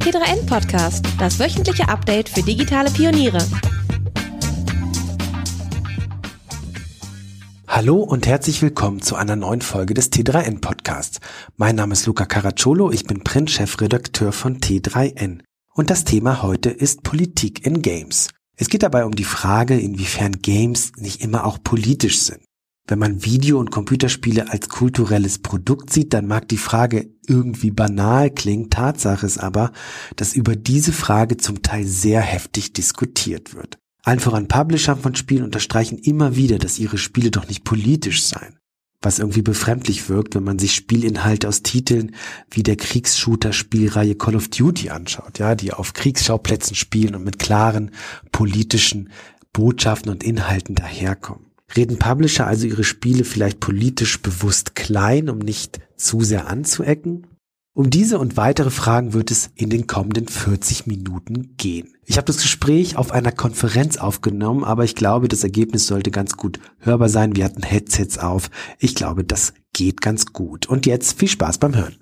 [0.00, 3.38] T3N Podcast, das wöchentliche Update für digitale Pioniere.
[7.68, 11.20] Hallo und herzlich willkommen zu einer neuen Folge des T3N Podcasts.
[11.58, 15.42] Mein Name ist Luca Caracciolo, ich bin Print-Chefredakteur von T3N.
[15.74, 18.30] Und das Thema heute ist Politik in Games.
[18.56, 22.40] Es geht dabei um die Frage, inwiefern Games nicht immer auch politisch sind.
[22.86, 28.30] Wenn man Video- und Computerspiele als kulturelles Produkt sieht, dann mag die Frage irgendwie banal
[28.30, 28.70] klingen.
[28.70, 29.72] Tatsache ist aber,
[30.16, 33.78] dass über diese Frage zum Teil sehr heftig diskutiert wird.
[34.02, 38.56] Allen voran Publisher von Spielen unterstreichen immer wieder, dass ihre Spiele doch nicht politisch seien.
[39.02, 42.14] Was irgendwie befremdlich wirkt, wenn man sich Spielinhalte aus Titeln
[42.50, 47.92] wie der Kriegsshooter-Spielreihe Call of Duty anschaut, ja, die auf Kriegsschauplätzen spielen und mit klaren
[48.30, 49.10] politischen
[49.52, 51.46] Botschaften und Inhalten daherkommen.
[51.76, 57.26] Reden Publisher also ihre Spiele vielleicht politisch bewusst klein, um nicht zu sehr anzuecken?
[57.72, 61.94] Um diese und weitere Fragen wird es in den kommenden 40 Minuten gehen.
[62.04, 66.36] Ich habe das Gespräch auf einer Konferenz aufgenommen, aber ich glaube, das Ergebnis sollte ganz
[66.36, 67.36] gut hörbar sein.
[67.36, 68.50] Wir hatten Headsets auf.
[68.80, 70.66] Ich glaube, das geht ganz gut.
[70.66, 71.96] Und jetzt viel Spaß beim Hören.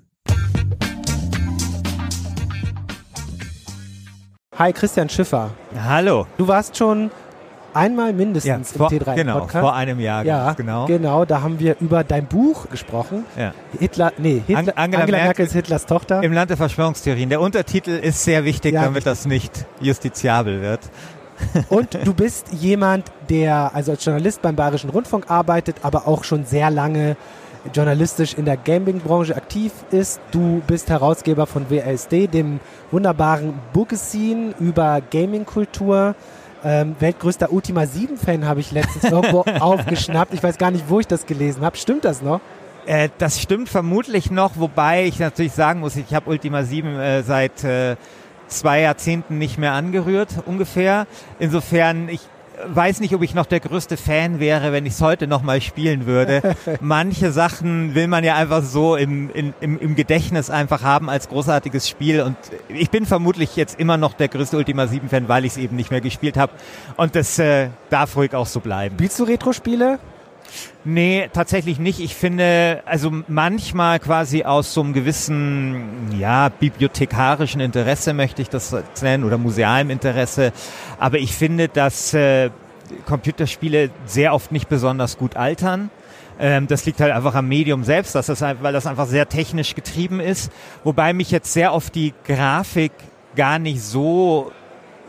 [4.55, 5.53] Hi, Christian Schiffer.
[5.75, 6.25] Hallo.
[6.37, 7.11] Du warst schon
[7.73, 9.61] einmal mindestens ja, vor, im T3 genau, Podcast.
[9.61, 10.23] vor einem Jahr.
[10.23, 10.85] Ja, genau.
[10.85, 13.25] Genau, da haben wir über dein Buch gesprochen.
[13.37, 13.53] Ja.
[13.79, 16.23] Hitler, nee, Hitler, Angela, Angela Merkel, ist Hitlers Tochter.
[16.23, 17.29] Im Land der Verschwörungstheorien.
[17.29, 20.81] Der Untertitel ist sehr wichtig, Ja, damit das nicht justiziabel wird.
[21.69, 26.45] Und du bist jemand, der also als Journalist beim Bayerischen Rundfunk arbeitet, aber auch schon
[26.45, 27.15] sehr lange
[27.73, 30.19] journalistisch in der Gaming-Branche aktiv ist.
[30.31, 32.59] Du bist Herausgeber von WLSD, dem
[32.91, 36.15] wunderbaren Bookescene über Gaming-Kultur.
[36.63, 40.33] Ähm, weltgrößter Ultima 7-Fan habe ich letztens irgendwo aufgeschnappt.
[40.33, 41.77] Ich weiß gar nicht, wo ich das gelesen habe.
[41.77, 42.41] Stimmt das noch?
[42.85, 47.23] Äh, das stimmt vermutlich noch, wobei ich natürlich sagen muss, ich habe Ultima 7 äh,
[47.23, 47.95] seit äh,
[48.47, 51.07] zwei Jahrzehnten nicht mehr angerührt, ungefähr.
[51.39, 52.21] Insofern, ich
[52.67, 55.61] weiß nicht, ob ich noch der größte Fan wäre, wenn ich es heute noch mal
[55.61, 56.55] spielen würde.
[56.81, 61.87] Manche Sachen will man ja einfach so im, im, im Gedächtnis einfach haben als großartiges
[61.87, 62.37] Spiel und
[62.67, 65.75] ich bin vermutlich jetzt immer noch der größte Ultima 7 Fan, weil ich es eben
[65.75, 66.51] nicht mehr gespielt habe
[66.97, 68.95] und das äh, darf ruhig auch so bleiben.
[68.95, 69.99] Spielst du Retro-Spiele?
[70.85, 71.99] Nee, tatsächlich nicht.
[71.99, 78.75] Ich finde, also manchmal quasi aus so einem gewissen, ja, bibliothekarischen Interesse möchte ich das
[79.01, 80.51] nennen oder musealem Interesse.
[80.99, 82.49] Aber ich finde, dass äh,
[83.05, 85.89] Computerspiele sehr oft nicht besonders gut altern.
[86.39, 89.75] Ähm, das liegt halt einfach am Medium selbst, dass das, weil das einfach sehr technisch
[89.75, 90.51] getrieben ist.
[90.83, 92.93] Wobei mich jetzt sehr oft die Grafik
[93.35, 94.51] gar nicht so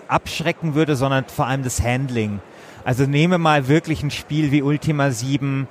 [0.09, 2.41] abschrecken würde, sondern vor allem das Handling.
[2.85, 5.69] Also nehme mal wirklich ein Spiel wie Ultima 7.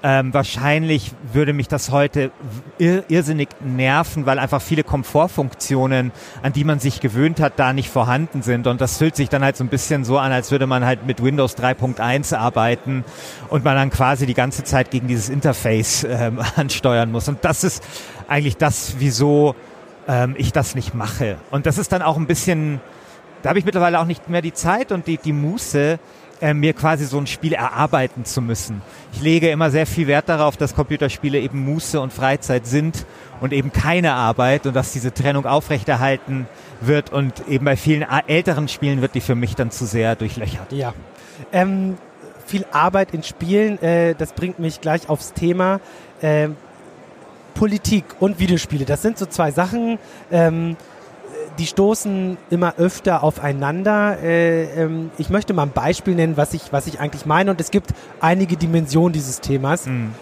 [0.00, 2.30] Ähm, wahrscheinlich würde mich das heute
[2.78, 7.90] ir irrsinnig nerven, weil einfach viele Komfortfunktionen, an die man sich gewöhnt hat, da nicht
[7.90, 8.68] vorhanden sind.
[8.68, 11.04] Und das fühlt sich dann halt so ein bisschen so an, als würde man halt
[11.04, 13.04] mit Windows 3.1 arbeiten
[13.48, 17.28] und man dann quasi die ganze Zeit gegen dieses Interface ähm, ansteuern muss.
[17.28, 17.82] Und das ist
[18.28, 19.56] eigentlich das, wieso
[20.06, 21.38] ähm, ich das nicht mache.
[21.50, 22.80] Und das ist dann auch ein bisschen,
[23.42, 25.98] da habe ich mittlerweile auch nicht mehr die Zeit und die, die Muße,
[26.40, 28.82] äh, mir quasi so ein Spiel erarbeiten zu müssen.
[29.12, 33.06] Ich lege immer sehr viel Wert darauf, dass Computerspiele eben Muße und Freizeit sind
[33.40, 36.46] und eben keine Arbeit und dass diese Trennung aufrechterhalten
[36.80, 40.72] wird und eben bei vielen älteren Spielen wird die für mich dann zu sehr durchlöchert.
[40.72, 40.94] Ja.
[41.52, 41.96] Ähm,
[42.46, 45.80] viel Arbeit in Spielen, äh, das bringt mich gleich aufs Thema.
[46.22, 46.56] Ähm,
[47.54, 49.98] Politik und Videospiele, das sind so zwei Sachen.
[50.30, 50.76] Ähm,
[51.58, 54.18] die stoßen immer öfter aufeinander.
[54.22, 57.50] Äh, ähm, ich möchte mal ein Beispiel nennen, was ich, was ich eigentlich meine.
[57.50, 59.86] Und es gibt einige Dimensionen dieses Themas.
[59.86, 60.14] Mhm.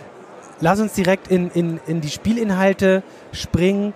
[0.61, 3.03] Lass uns direkt in, in, in die Spielinhalte
[3.33, 3.93] springen.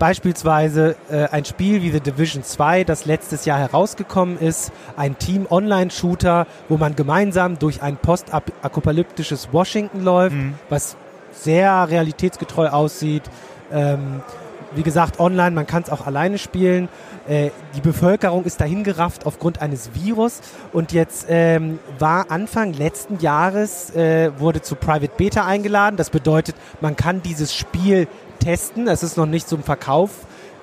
[0.00, 4.72] Beispielsweise äh, ein Spiel wie The Division 2, das letztes Jahr herausgekommen ist.
[4.96, 10.54] Ein Team-Online-Shooter, wo man gemeinsam durch ein postapokalyptisches Washington läuft, Mhm.
[10.70, 10.96] was
[11.32, 13.22] sehr realitätsgetreu aussieht.
[13.72, 14.22] Ähm,
[14.74, 16.88] wie gesagt, online, man kann es auch alleine spielen.
[17.28, 20.40] Äh, die Bevölkerung ist dahingerafft aufgrund eines Virus.
[20.72, 25.96] Und jetzt ähm, war Anfang letzten Jahres, äh, wurde zu Private Beta eingeladen.
[25.96, 28.06] Das bedeutet, man kann dieses Spiel
[28.38, 28.88] testen.
[28.88, 30.10] Es ist noch nicht zum Verkauf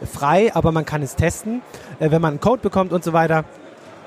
[0.05, 1.61] frei, aber man kann es testen,
[1.99, 3.45] äh, wenn man einen Code bekommt und so weiter.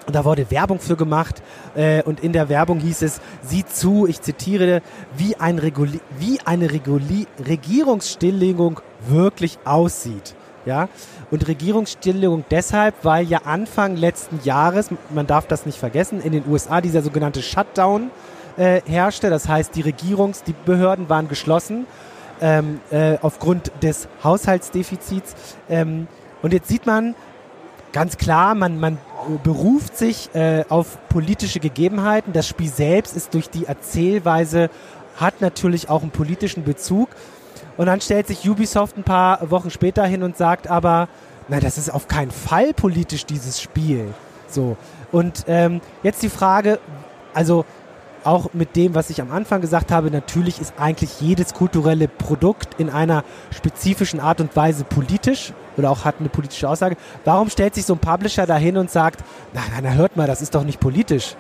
[0.07, 1.43] Und da wurde Werbung für gemacht
[1.75, 4.83] äh, und in der Werbung hieß es, sieh zu, ich zitiere,
[5.17, 10.35] wie, ein Reguli wie eine Reguli Regierungsstilllegung wirklich aussieht.
[10.67, 10.89] Ja?
[11.31, 16.45] Und Regierungsstilllegung deshalb, weil ja Anfang letzten Jahres, man darf das nicht vergessen, in den
[16.49, 18.11] USA dieser sogenannte Shutdown
[18.57, 19.31] äh, herrschte.
[19.31, 21.87] Das heißt, die Regierungs-, die Behörden waren geschlossen
[22.41, 25.35] ähm, äh, aufgrund des Haushaltsdefizits.
[25.69, 26.09] Ähm,
[26.43, 27.15] Und jetzt sieht man
[27.93, 28.99] ganz klar, man, man
[29.43, 32.33] beruft sich äh, auf politische Gegebenheiten.
[32.33, 34.71] Das Spiel selbst ist durch die Erzählweise,
[35.17, 37.09] hat natürlich auch einen politischen Bezug.
[37.77, 41.09] Und dann stellt sich Ubisoft ein paar Wochen später hin und sagt aber,
[41.49, 44.13] nein, das ist auf keinen Fall politisch, dieses Spiel.
[44.49, 44.77] So.
[45.13, 46.79] Und ähm, jetzt die Frage,
[47.35, 47.65] also
[48.23, 52.79] auch mit dem, was ich am Anfang gesagt habe, natürlich ist eigentlich jedes kulturelle Produkt
[52.79, 56.97] in einer spezifischen Art und Weise politisch oder auch hat eine politische Aussage.
[57.25, 59.21] Warum stellt sich so ein Publisher dahin und sagt,
[59.53, 61.37] nein, nein, hört mal, das ist doch nicht politisch?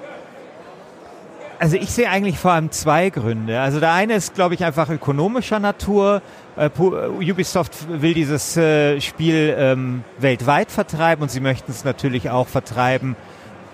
[1.58, 3.60] Also ich sehe eigentlich vor allem zwei Gründe.
[3.60, 6.22] Also der eine ist, glaube ich, einfach ökonomischer Natur.
[6.56, 12.30] Äh, äh Ubisoft will dieses äh, Spiel ähm, weltweit vertreiben und sie möchten es natürlich
[12.30, 13.14] auch vertreiben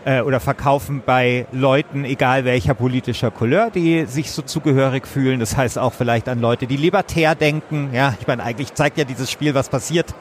[0.06, 5.40] äh, oder verkaufen bei Leuten, egal welcher politischer Couleur, die sich so zugehörig fühlen.
[5.40, 7.90] Das heißt auch vielleicht an Leute, die libertär denken.
[7.92, 10.14] Ja, ich meine, eigentlich zeigt ja dieses Spiel, was passiert,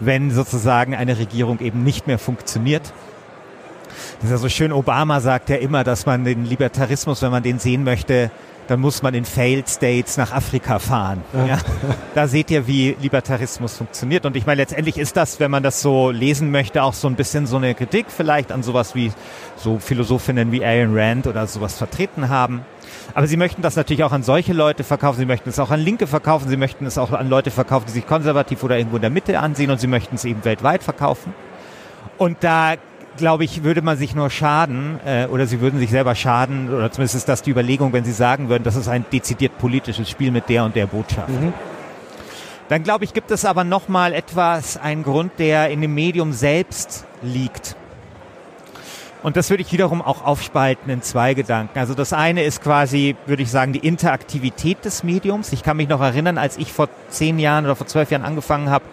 [0.00, 2.92] wenn sozusagen eine Regierung eben nicht mehr funktioniert.
[4.16, 7.42] Das ist ja so schön, Obama sagt ja immer, dass man den Libertarismus, wenn man
[7.42, 8.30] den sehen möchte,
[8.72, 11.22] dann muss man in Failed States nach Afrika fahren.
[11.46, 11.58] Ja.
[12.14, 14.24] Da seht ihr, wie Libertarismus funktioniert.
[14.24, 17.14] Und ich meine, letztendlich ist das, wenn man das so lesen möchte, auch so ein
[17.14, 19.12] bisschen so eine Kritik vielleicht an sowas wie
[19.56, 22.64] so Philosophinnen wie Ayn Rand oder sowas vertreten haben.
[23.14, 25.80] Aber sie möchten das natürlich auch an solche Leute verkaufen, sie möchten es auch an
[25.80, 29.02] Linke verkaufen, sie möchten es auch an Leute verkaufen, die sich konservativ oder irgendwo in
[29.02, 31.34] der Mitte ansehen und sie möchten es eben weltweit verkaufen.
[32.16, 32.76] Und da
[33.16, 36.90] glaube ich, würde man sich nur schaden äh, oder sie würden sich selber schaden oder
[36.90, 40.30] zumindest ist das die Überlegung, wenn sie sagen würden, das ist ein dezidiert politisches Spiel
[40.30, 41.28] mit der und der Botschaft.
[41.28, 41.52] Mhm.
[42.68, 47.04] Dann glaube ich, gibt es aber nochmal etwas, einen Grund, der in dem Medium selbst
[47.22, 47.76] liegt.
[49.22, 51.78] Und das würde ich wiederum auch aufspalten in zwei Gedanken.
[51.78, 55.52] Also das eine ist quasi, würde ich sagen, die Interaktivität des Mediums.
[55.52, 58.68] Ich kann mich noch erinnern, als ich vor zehn Jahren oder vor zwölf Jahren angefangen
[58.68, 58.84] habe,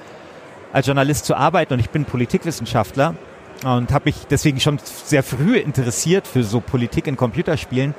[0.72, 3.16] als Journalist zu arbeiten und ich bin Politikwissenschaftler
[3.64, 7.94] und habe mich deswegen schon sehr früh interessiert für so Politik in Computerspielen.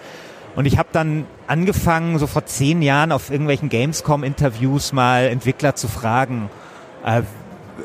[0.56, 5.86] Und ich habe dann angefangen, so vor zehn Jahren auf irgendwelchen Gamescom-Interviews mal Entwickler zu
[5.86, 6.50] fragen,
[7.04, 7.22] äh,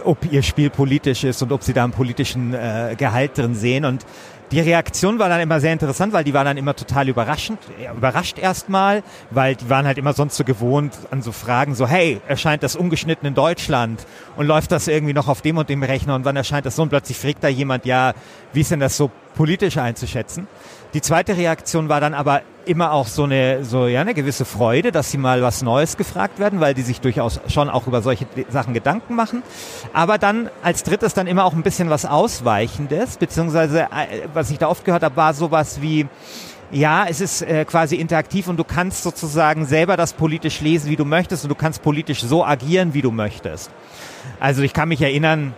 [0.04, 3.86] ob ihr Spiel politisch ist und ob sie da einen politischen äh, Gehalt drin sehen.
[3.86, 4.06] Und
[4.52, 7.60] die Reaktion war dann immer sehr interessant, weil die waren dann immer total überraschend,
[7.96, 12.22] überrascht erstmal, weil die waren halt immer sonst so gewohnt an so Fragen, so hey,
[12.28, 14.06] erscheint das ungeschnitten in Deutschland
[14.36, 16.84] und läuft das irgendwie noch auf dem und dem Rechner und wann erscheint das so
[16.84, 18.14] und plötzlich fragt da jemand, ja,
[18.54, 20.48] wie ist denn das so politisch einzuschätzen?
[20.96, 24.94] Die zweite Reaktion war dann aber immer auch so eine, so, ja, eine gewisse Freude,
[24.94, 28.26] dass sie mal was Neues gefragt werden, weil die sich durchaus schon auch über solche
[28.48, 29.44] Sachen Gedanken machen.
[29.92, 34.58] Aber dann als drittes dann immer auch ein bisschen was Ausweichendes, beziehungsweise äh, was ich
[34.58, 36.08] da oft gehört habe, war sowas wie,
[36.72, 40.96] ja, es ist äh, quasi interaktiv und du kannst sozusagen selber das politisch lesen, wie
[40.96, 43.70] du möchtest und du kannst politisch so agieren, wie du möchtest.
[44.40, 45.56] Also ich kann mich erinnern,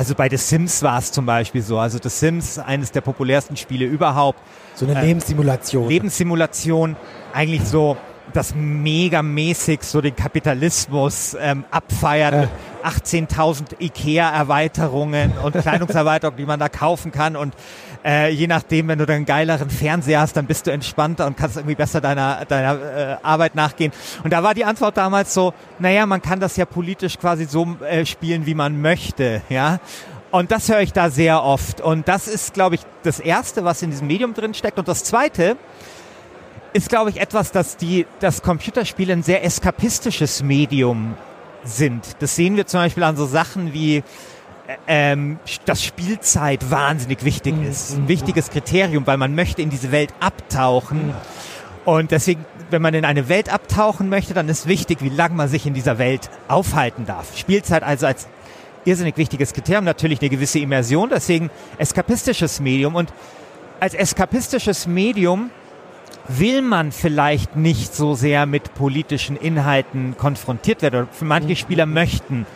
[0.00, 1.78] also bei The Sims war es zum Beispiel so.
[1.78, 4.38] Also The Sims, eines der populärsten Spiele überhaupt.
[4.74, 5.88] So eine äh, Lebenssimulation.
[5.90, 6.96] Lebenssimulation,
[7.34, 7.98] eigentlich so
[8.32, 12.32] das megamäßig so den Kapitalismus ähm, abfeiert.
[12.32, 12.48] Äh.
[12.84, 17.54] 18.000 Ikea-Erweiterungen und Kleidungserweiterungen, die man da kaufen kann und
[18.04, 21.36] äh, je nachdem, wenn du dann einen geileren Fernseher hast, dann bist du entspannter und
[21.36, 23.92] kannst irgendwie besser deiner, deiner äh, Arbeit nachgehen.
[24.24, 27.76] Und da war die Antwort damals so, naja, man kann das ja politisch quasi so
[27.88, 29.80] äh, spielen, wie man möchte, ja.
[30.30, 31.80] Und das höre ich da sehr oft.
[31.80, 34.78] Und das ist, glaube ich, das Erste, was in diesem Medium drin steckt.
[34.78, 35.56] Und das Zweite
[36.72, 41.16] ist, glaube ich, etwas, dass die, das Computerspiel ein sehr eskapistisches Medium
[41.64, 42.16] sind.
[42.20, 44.02] Das sehen wir zum Beispiel an so Sachen wie
[44.86, 47.68] ähm, dass Spielzeit wahnsinnig wichtig mhm.
[47.68, 47.96] ist.
[47.96, 51.14] Ein wichtiges Kriterium, weil man möchte in diese Welt abtauchen.
[51.84, 55.48] Und deswegen, wenn man in eine Welt abtauchen möchte, dann ist wichtig, wie lange man
[55.48, 57.36] sich in dieser Welt aufhalten darf.
[57.36, 58.28] Spielzeit also als
[58.84, 62.94] irrsinnig wichtiges Kriterium, natürlich eine gewisse Immersion, deswegen eskapistisches Medium.
[62.94, 63.12] Und
[63.80, 65.50] als eskapistisches Medium
[66.38, 71.08] will man vielleicht nicht so sehr mit politischen Inhalten konfrontiert werden.
[71.10, 71.56] Für manche mhm.
[71.56, 72.46] Spieler möchten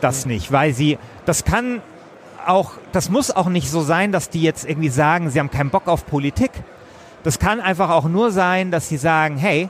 [0.00, 1.82] das nicht, weil sie, das kann
[2.46, 5.70] auch, das muss auch nicht so sein, dass die jetzt irgendwie sagen, sie haben keinen
[5.70, 6.50] Bock auf Politik.
[7.22, 9.68] Das kann einfach auch nur sein, dass sie sagen, hey,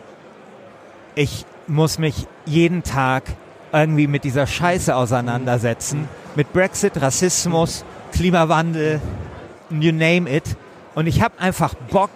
[1.15, 3.25] ich muss mich jeden Tag
[3.73, 6.09] irgendwie mit dieser Scheiße auseinandersetzen.
[6.35, 9.01] Mit Brexit, Rassismus, Klimawandel,
[9.71, 10.57] you name it.
[10.95, 12.11] Und ich habe einfach Bock,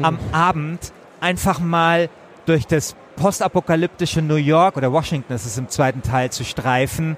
[0.00, 2.08] am Abend einfach mal
[2.46, 7.16] durch das postapokalyptische New York oder Washington, ist im zweiten Teil, zu streifen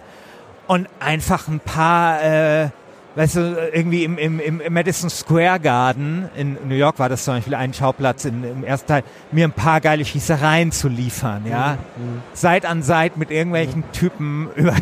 [0.67, 2.69] und einfach ein paar, äh,
[3.15, 7.35] weißt du, irgendwie im, im, im Madison Square Garden in New York war das zum
[7.35, 11.79] Beispiel ein Schauplatz in, im ersten Teil, mir ein paar geile Schießereien zu liefern, ja.
[11.97, 12.23] Mhm.
[12.33, 13.93] Seit an Seit mit irgendwelchen mhm.
[13.93, 14.75] Typen über,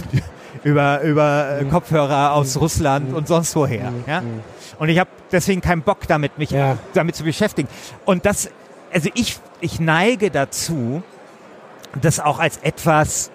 [0.65, 1.71] über, über mhm.
[1.71, 2.61] Kopfhörer aus mhm.
[2.61, 3.17] Russland mhm.
[3.17, 3.91] und sonst woher.
[3.91, 4.05] Mhm.
[4.07, 4.23] Ja?
[4.73, 4.83] Mhm.
[4.83, 6.79] Und ich habe deswegen keinen Bock damit, mich ja.
[6.95, 7.69] damit zu beschäftigen.
[8.05, 8.50] Und das,
[8.93, 11.02] also ich, ich neige dazu,
[12.00, 13.31] das auch als etwas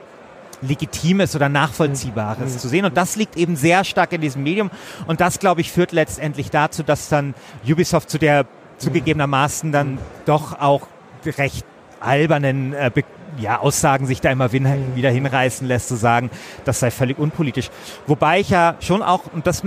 [0.61, 2.59] Legitimes oder Nachvollziehbares mhm.
[2.59, 2.85] zu sehen.
[2.85, 4.71] Und das liegt eben sehr stark in diesem Medium.
[5.05, 7.35] Und das, glaube ich, führt letztendlich dazu, dass dann
[7.67, 8.45] Ubisoft zu der
[8.77, 10.87] zugegebenermaßen dann doch auch
[11.25, 11.65] recht
[11.99, 12.91] albernen äh,
[13.39, 16.29] ja, Aussagen sich da immer wieder hinreißen lässt, zu sagen,
[16.63, 17.69] das sei völlig unpolitisch.
[18.05, 19.63] Wobei ich ja schon auch, und das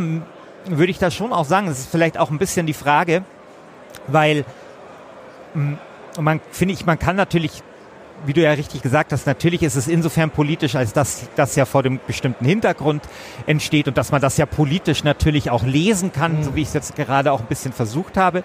[0.66, 3.24] würde ich da schon auch sagen, das ist vielleicht auch ein bisschen die Frage,
[4.06, 4.44] weil
[6.18, 7.62] man finde ich, man kann natürlich
[8.26, 11.64] wie du ja richtig gesagt hast, natürlich ist es insofern politisch, als dass das ja
[11.64, 13.02] vor dem bestimmten Hintergrund
[13.46, 16.42] entsteht und dass man das ja politisch natürlich auch lesen kann, mhm.
[16.42, 18.44] so wie ich es jetzt gerade auch ein bisschen versucht habe.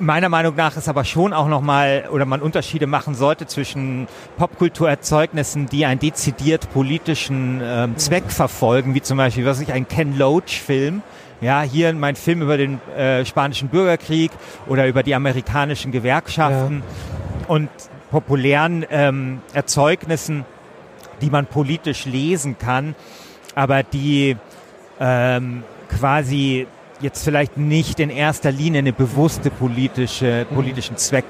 [0.00, 4.08] Meiner Meinung nach ist aber schon auch nochmal, oder man Unterschiede machen sollte zwischen
[4.38, 7.96] Popkulturerzeugnissen, die einen dezidiert politischen ähm, mhm.
[7.98, 11.02] Zweck verfolgen, wie zum Beispiel, was ich, ein Ken Loach-Film,
[11.40, 14.32] ja, hier mein Film über den äh, spanischen Bürgerkrieg
[14.66, 16.82] oder über die amerikanischen Gewerkschaften.
[16.82, 17.48] Ja.
[17.48, 17.68] Und
[18.10, 20.44] populären ähm, Erzeugnissen,
[21.20, 22.94] die man politisch lesen kann,
[23.54, 24.36] aber die
[25.00, 26.66] ähm, quasi
[27.00, 31.24] jetzt vielleicht nicht in erster Linie eine bewusste politische, politischen Zweck.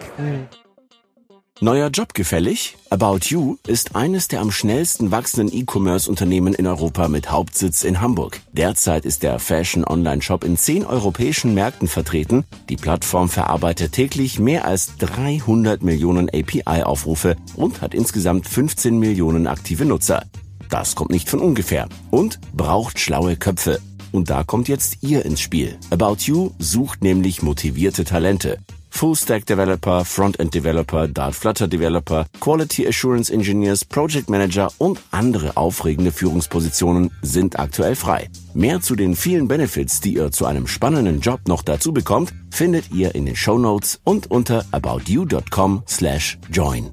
[1.60, 2.76] Neuer Job gefällig?
[2.90, 8.40] About You ist eines der am schnellsten wachsenden E-Commerce-Unternehmen in Europa mit Hauptsitz in Hamburg.
[8.52, 12.44] Derzeit ist der Fashion-Online-Shop in zehn europäischen Märkten vertreten.
[12.68, 19.84] Die Plattform verarbeitet täglich mehr als 300 Millionen API-Aufrufe und hat insgesamt 15 Millionen aktive
[19.84, 20.24] Nutzer.
[20.70, 23.80] Das kommt nicht von ungefähr und braucht schlaue Köpfe.
[24.14, 25.76] Und da kommt jetzt ihr ins Spiel.
[25.90, 28.58] About You sucht nämlich motivierte Talente.
[28.90, 36.12] Full-Stack Developer, Frontend Developer, Dart Flutter Developer, Quality Assurance Engineers, Project Manager und andere aufregende
[36.12, 38.30] Führungspositionen sind aktuell frei.
[38.54, 42.92] Mehr zu den vielen Benefits, die ihr zu einem spannenden Job noch dazu bekommt, findet
[42.92, 46.92] ihr in den Show Notes und unter aboutyou.com slash join.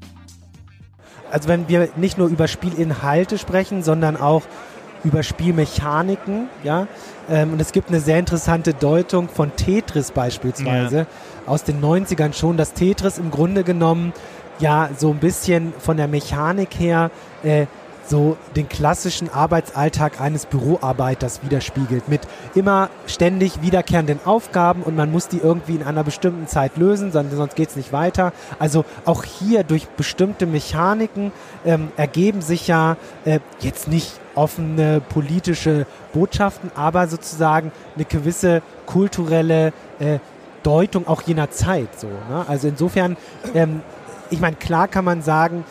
[1.30, 4.42] Also wenn wir nicht nur über Spielinhalte sprechen, sondern auch
[5.04, 6.88] über Spielmechaniken, ja.
[7.30, 11.06] Ähm, und es gibt eine sehr interessante Deutung von Tetris beispielsweise ja.
[11.46, 14.14] aus den 90ern schon, dass Tetris im Grunde genommen
[14.60, 17.10] ja so ein bisschen von der Mechanik her
[17.44, 17.66] äh,
[18.12, 22.22] so den klassischen Arbeitsalltag eines Büroarbeiters widerspiegelt, mit
[22.56, 27.56] immer ständig wiederkehrenden Aufgaben und man muss die irgendwie in einer bestimmten Zeit lösen, sonst
[27.56, 28.34] geht es nicht weiter.
[28.60, 31.32] Also auch hier durch bestimmte Mechaniken
[31.66, 39.74] ähm, ergeben sich ja äh, jetzt nicht offene politische Botschaften, aber sozusagen eine gewisse kulturelle
[40.00, 40.20] äh,
[40.64, 42.00] Deutung auch jener Zeit.
[42.00, 42.46] So, ne?
[42.48, 43.18] Also insofern,
[43.54, 43.82] ähm,
[44.30, 45.64] ich meine, klar kann man sagen,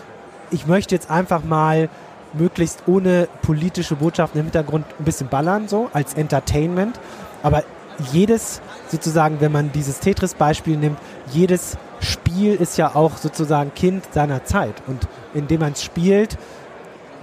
[0.50, 1.88] ich möchte jetzt einfach mal
[2.32, 6.98] möglichst ohne politische Botschaften im Hintergrund ein bisschen ballern, so als Entertainment.
[7.42, 7.64] Aber
[8.12, 10.98] jedes, sozusagen, wenn man dieses Tetris-Beispiel nimmt,
[11.32, 14.74] jedes Spiel ist ja auch sozusagen Kind seiner Zeit.
[14.86, 16.38] Und indem man es spielt,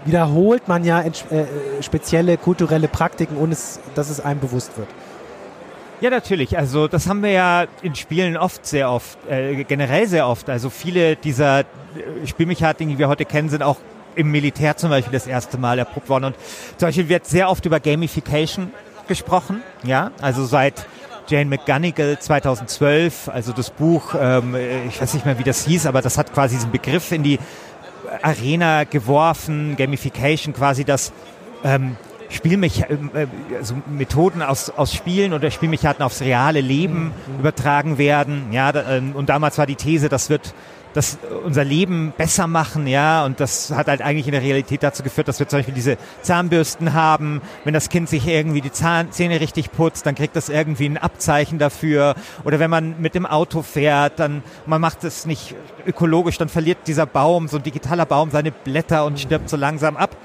[0.05, 1.11] wiederholt man ja äh,
[1.81, 4.87] spezielle kulturelle Praktiken, ohne es, dass es einem bewusst wird.
[5.99, 6.57] Ja, natürlich.
[6.57, 10.47] Also das haben wir ja in Spielen oft, sehr oft, äh, generell sehr oft.
[10.49, 11.65] Also viele dieser äh,
[12.25, 13.77] Spielmechaniken, die wir heute kennen, sind auch
[14.15, 16.25] im Militär zum Beispiel das erste Mal erprobt worden.
[16.25, 16.35] Und
[16.77, 18.71] zum Beispiel wird sehr oft über Gamification
[19.07, 19.63] gesprochen.
[19.83, 20.85] Ja, also seit
[21.27, 24.55] Jane McGonigal 2012, also das Buch, ähm,
[24.87, 27.39] ich weiß nicht mehr, wie das hieß, aber das hat quasi diesen Begriff in die
[28.21, 31.13] Arena geworfen, Gamification quasi, dass
[31.63, 31.95] ähm,
[32.29, 37.39] Spielmech äh, also Methoden aus, aus Spielen oder Spielmechaniken aufs reale Leben mhm.
[37.39, 38.47] übertragen werden.
[38.51, 40.53] Ja, da, ähm, und damals war die These, das wird
[40.93, 45.03] das unser Leben besser machen, ja, und das hat halt eigentlich in der Realität dazu
[45.03, 47.41] geführt, dass wir zum Beispiel diese Zahnbürsten haben.
[47.63, 50.97] Wenn das Kind sich irgendwie die Zahn Zähne richtig putzt, dann kriegt das irgendwie ein
[50.97, 52.15] Abzeichen dafür.
[52.43, 56.79] Oder wenn man mit dem Auto fährt, dann man macht es nicht ökologisch, dann verliert
[56.87, 60.15] dieser Baum, so ein digitaler Baum, seine Blätter und stirbt so langsam ab.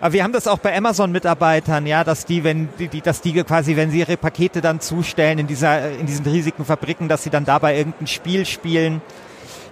[0.00, 3.32] Aber wir haben das auch bei Amazon-Mitarbeitern, ja, dass die, wenn die, die, dass die
[3.42, 7.30] quasi, wenn sie ihre Pakete dann zustellen in dieser, in diesen riesigen Fabriken, dass sie
[7.30, 9.00] dann dabei irgendein Spiel spielen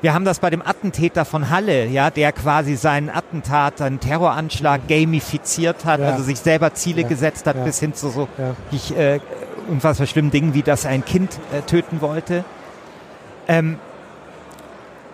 [0.02, 4.88] wir haben das bei dem Attentäter von Halle, ja, der quasi seinen Attentat, seinen Terroranschlag
[4.88, 6.10] gamifiziert hat, ja.
[6.10, 7.08] also sich selber Ziele ja.
[7.08, 7.64] gesetzt hat, ja.
[7.64, 8.28] bis hin zu so
[8.70, 9.20] ich, äh,
[9.68, 12.44] unfassbar schlimmen Dingen, wie dass er ein Kind äh, töten wollte.
[13.48, 13.78] Ähm,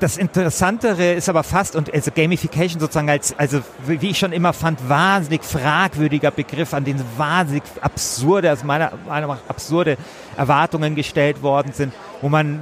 [0.03, 4.53] das Interessantere ist aber fast, und also Gamification sozusagen als, also wie ich schon immer
[4.53, 9.97] fand, wahnsinnig fragwürdiger Begriff, an den wahnsinnig absurde, aus meiner Meinung nach absurde
[10.37, 12.61] Erwartungen gestellt worden sind, wo man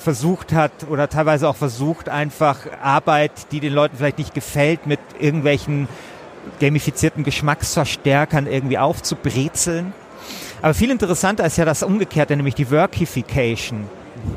[0.00, 5.00] versucht hat oder teilweise auch versucht, einfach Arbeit, die den Leuten vielleicht nicht gefällt, mit
[5.18, 5.88] irgendwelchen
[6.58, 9.92] gamifizierten Geschmacksverstärkern irgendwie aufzubrezeln.
[10.62, 13.84] Aber viel interessanter ist ja das Umgekehrte, nämlich die Workification.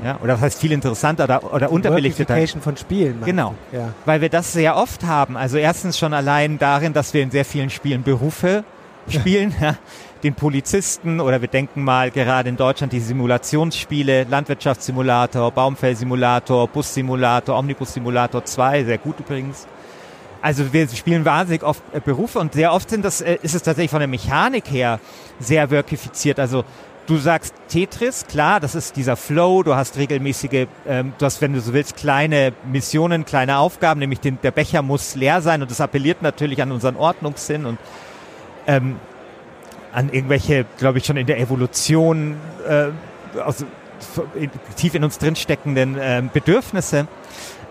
[0.04, 2.30] Ja, oder das heißt viel interessanter oder, oder unterbelichtet.
[2.30, 3.22] Workification von Spielen.
[3.26, 3.56] Genau.
[3.72, 3.90] Ja.
[4.06, 5.36] Weil wir das sehr oft haben.
[5.36, 8.64] Also erstens schon allein darin, dass wir in sehr vielen Spielen Berufe
[9.08, 9.54] spielen.
[9.62, 9.76] Ja.
[10.24, 18.46] Den Polizisten oder wir denken mal gerade in Deutschland die Simulationsspiele, Landwirtschaftssimulator, Baumfellsimulator, Bussimulator, Omnibus-Simulator
[18.46, 19.68] 2, sehr gut übrigens.
[20.42, 23.64] Also wir spielen wahnsinnig oft äh, Berufe und sehr oft sind das, äh, ist es
[23.64, 25.02] tatsächlich von der Mechanik her
[25.40, 26.40] sehr workifiziert.
[26.40, 26.64] Also
[27.06, 31.52] du sagst Tetris, klar, das ist dieser Flow, du hast regelmäßige, ähm, du hast, wenn
[31.52, 35.70] du so willst, kleine Missionen, kleine Aufgaben, nämlich den, der Becher muss leer sein und
[35.70, 37.78] das appelliert natürlich an unseren Ordnungssinn und
[38.68, 38.96] ähm,
[39.94, 42.36] an irgendwelche, glaube ich, schon in der Evolution
[42.68, 43.66] äh, aus,
[44.36, 47.08] in, tief in uns drinsteckenden äh, Bedürfnisse.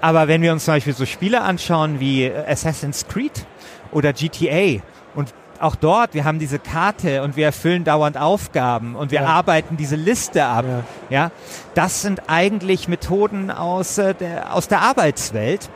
[0.01, 3.47] Aber wenn wir uns zum Beispiel so Spiele anschauen wie Assassin's Creed
[3.93, 4.83] oder GTA
[5.15, 9.27] und auch dort, wir haben diese Karte und wir erfüllen dauernd Aufgaben und wir ja.
[9.27, 10.65] arbeiten diese Liste ab.
[11.09, 11.25] Ja.
[11.25, 11.31] ja.
[11.75, 15.71] das sind eigentlich Methoden aus, äh, der, aus der Arbeitswelt.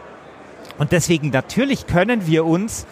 [0.78, 2.86] Und deswegen natürlich können wir uns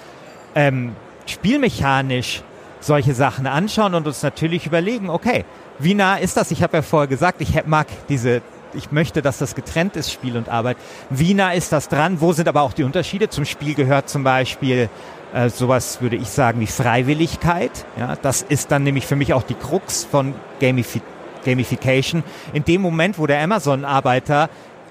[0.54, 0.94] ähm,
[1.26, 2.42] spielmechanisch
[2.85, 5.45] solche Sachen anschauen und uns natürlich überlegen, okay,
[5.79, 6.50] wie nah ist das?
[6.50, 8.43] Ich habe ja vorher gesagt, ich mag diese,
[8.75, 10.76] ich möchte, dass das getrennt ist, Spiel und Arbeit.
[11.11, 12.21] Wie nah ist das dran?
[12.21, 13.29] Wo sind aber auch die Unterschiede?
[13.29, 14.88] Zum Spiel gehört zum Beispiel
[15.33, 17.87] äh, sowas, würde ich sagen, wie Freiwilligkeit.
[17.99, 21.00] Ja, das ist dann nämlich für mich auch die Krux von Gamifi
[21.45, 22.23] Gamification.
[22.55, 24.49] In dem Moment, wo der Amazon-Arbeiter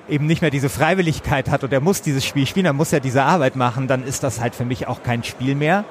[0.08, 3.00] eben nicht mehr diese Freiwilligkeit hat und er muss dieses Spiel spielen, er muss ja
[3.00, 5.84] diese Arbeit machen, dann ist das halt für mich auch kein Spiel mehr.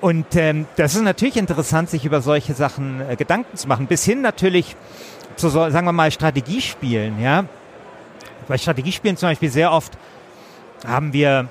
[0.00, 4.04] Und ähm, das ist natürlich interessant, sich über solche Sachen äh, Gedanken zu machen, bis
[4.04, 4.76] hin natürlich
[5.36, 7.20] zu, so, sagen wir mal, Strategiespielen.
[7.20, 7.44] Ja?
[8.48, 9.96] Bei Strategiespielen zum Beispiel sehr oft
[10.86, 11.48] haben wir,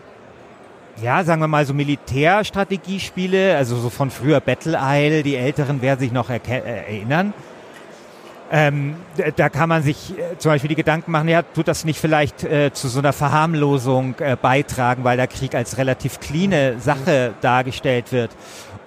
[1.02, 6.00] ja, sagen wir mal so Militärstrategiespiele, also so von früher Battle Isle, die Älteren werden
[6.00, 7.34] sich noch äh, erinnern.
[8.52, 8.96] Ähm,
[9.36, 12.44] da kann man sich äh, zum Beispiel die Gedanken machen, ja, tut das nicht vielleicht
[12.44, 18.12] äh, zu so einer Verharmlosung äh, beitragen, weil der Krieg als relativ cleane Sache dargestellt
[18.12, 18.32] wird.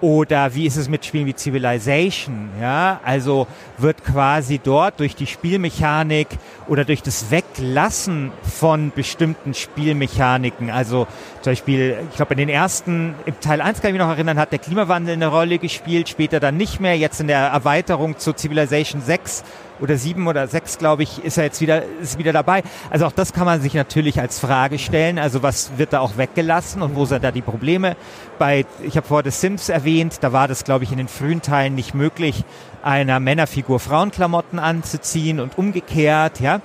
[0.03, 2.49] Oder wie ist es mit Spielen wie Civilization?
[2.59, 6.27] Ja, also wird quasi dort durch die Spielmechanik
[6.67, 11.07] oder durch das Weglassen von bestimmten Spielmechaniken, also
[11.41, 14.37] zum Beispiel, ich glaube in den ersten, im Teil 1 kann ich mich noch erinnern,
[14.37, 18.33] hat der Klimawandel eine Rolle gespielt, später dann nicht mehr, jetzt in der Erweiterung zu
[18.33, 19.45] Civilization 6
[19.79, 22.63] oder sieben oder sechs, glaube ich, ist er jetzt wieder, ist wieder dabei.
[22.89, 25.19] Also auch das kann man sich natürlich als Frage stellen.
[25.19, 27.95] Also was wird da auch weggelassen und wo sind da die Probleme?
[28.39, 31.41] Bei, ich habe vorher The Sims erwähnt, da war das, glaube ich, in den frühen
[31.41, 32.43] Teilen nicht möglich,
[32.81, 36.61] einer Männerfigur Frauenklamotten anzuziehen und umgekehrt, ja.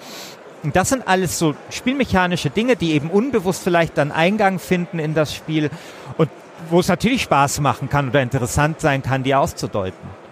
[0.63, 5.15] Und das sind alles so spielmechanische Dinge, die eben unbewusst vielleicht dann Eingang finden in
[5.15, 5.71] das Spiel
[6.17, 6.29] und
[6.71, 10.28] wo es natürlich Spaß machen kann oder interessant sein kann, die auszudeuten.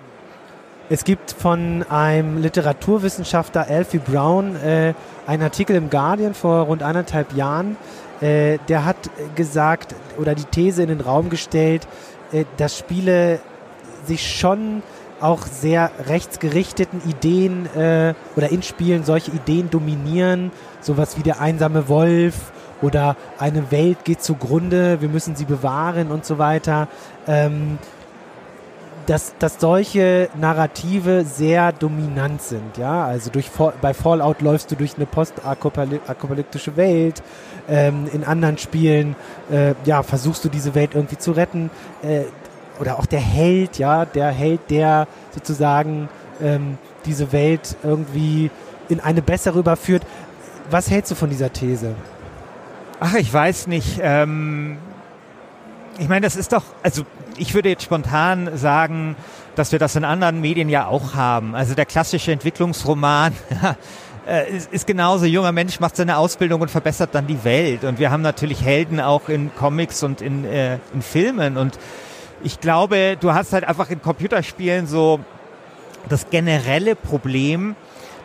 [0.89, 4.95] Es gibt von einem Literaturwissenschaftler, Alfie Brown, äh,
[5.27, 7.77] einen Artikel im Guardian vor rund anderthalb Jahren.
[8.21, 8.97] Äh, der hat
[9.35, 11.89] gesagt oder die These in den Raum gestellt,
[12.31, 13.41] äh, dass Spiele
[14.05, 14.85] sich schon
[15.21, 21.89] auch sehr rechtsgerichteten Ideen äh, oder in Spielen solche Ideen dominieren, sowas wie der einsame
[21.89, 26.87] Wolf oder eine Welt geht zugrunde, wir müssen sie bewahren und so weiter.
[27.27, 27.79] Ähm,
[29.07, 33.05] dass, dass solche Narrative sehr dominant sind, ja.
[33.07, 37.23] Also durch bei Fallout läufst du durch eine postapokalyptische Welt.
[37.69, 39.17] Ähm, in anderen Spielen
[39.51, 41.71] äh, ja, versuchst du diese Welt irgendwie zu retten.
[42.03, 42.23] Äh,
[42.81, 46.09] oder auch der Held, ja, der Held, der sozusagen
[46.43, 48.51] ähm, diese Welt irgendwie
[48.89, 50.03] in eine bessere überführt.
[50.71, 51.95] Was hältst du von dieser These?
[52.99, 54.01] Ach, ich weiß nicht.
[54.03, 54.79] Ähm,
[55.99, 57.05] ich meine, das ist doch, also
[57.39, 59.17] ich würde jetzt spontan sagen,
[59.55, 61.55] dass wir das in anderen Medien ja auch haben.
[61.55, 63.33] Also der klassische Entwicklungsroman
[64.29, 67.85] äh, ist, ist genauso, junger Mensch macht seine Ausbildung und verbessert dann die Welt.
[67.85, 71.57] Und wir haben natürlich Helden auch in Comics und in, äh, in Filmen.
[71.57, 71.79] Und
[72.43, 75.21] ich glaube, du hast halt einfach in Computerspielen so
[76.09, 77.77] das generelle Problem,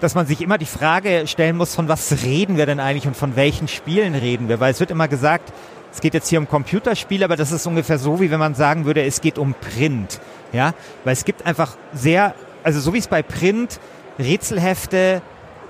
[0.01, 3.15] dass man sich immer die Frage stellen muss, von was reden wir denn eigentlich und
[3.15, 4.59] von welchen Spielen reden wir?
[4.59, 5.53] Weil es wird immer gesagt,
[5.91, 8.85] es geht jetzt hier um Computerspiele, aber das ist ungefähr so, wie wenn man sagen
[8.85, 10.19] würde, es geht um Print.
[10.53, 10.73] Ja,
[11.03, 13.79] weil es gibt einfach sehr, also so wie es bei Print
[14.19, 15.21] Rätselhefte,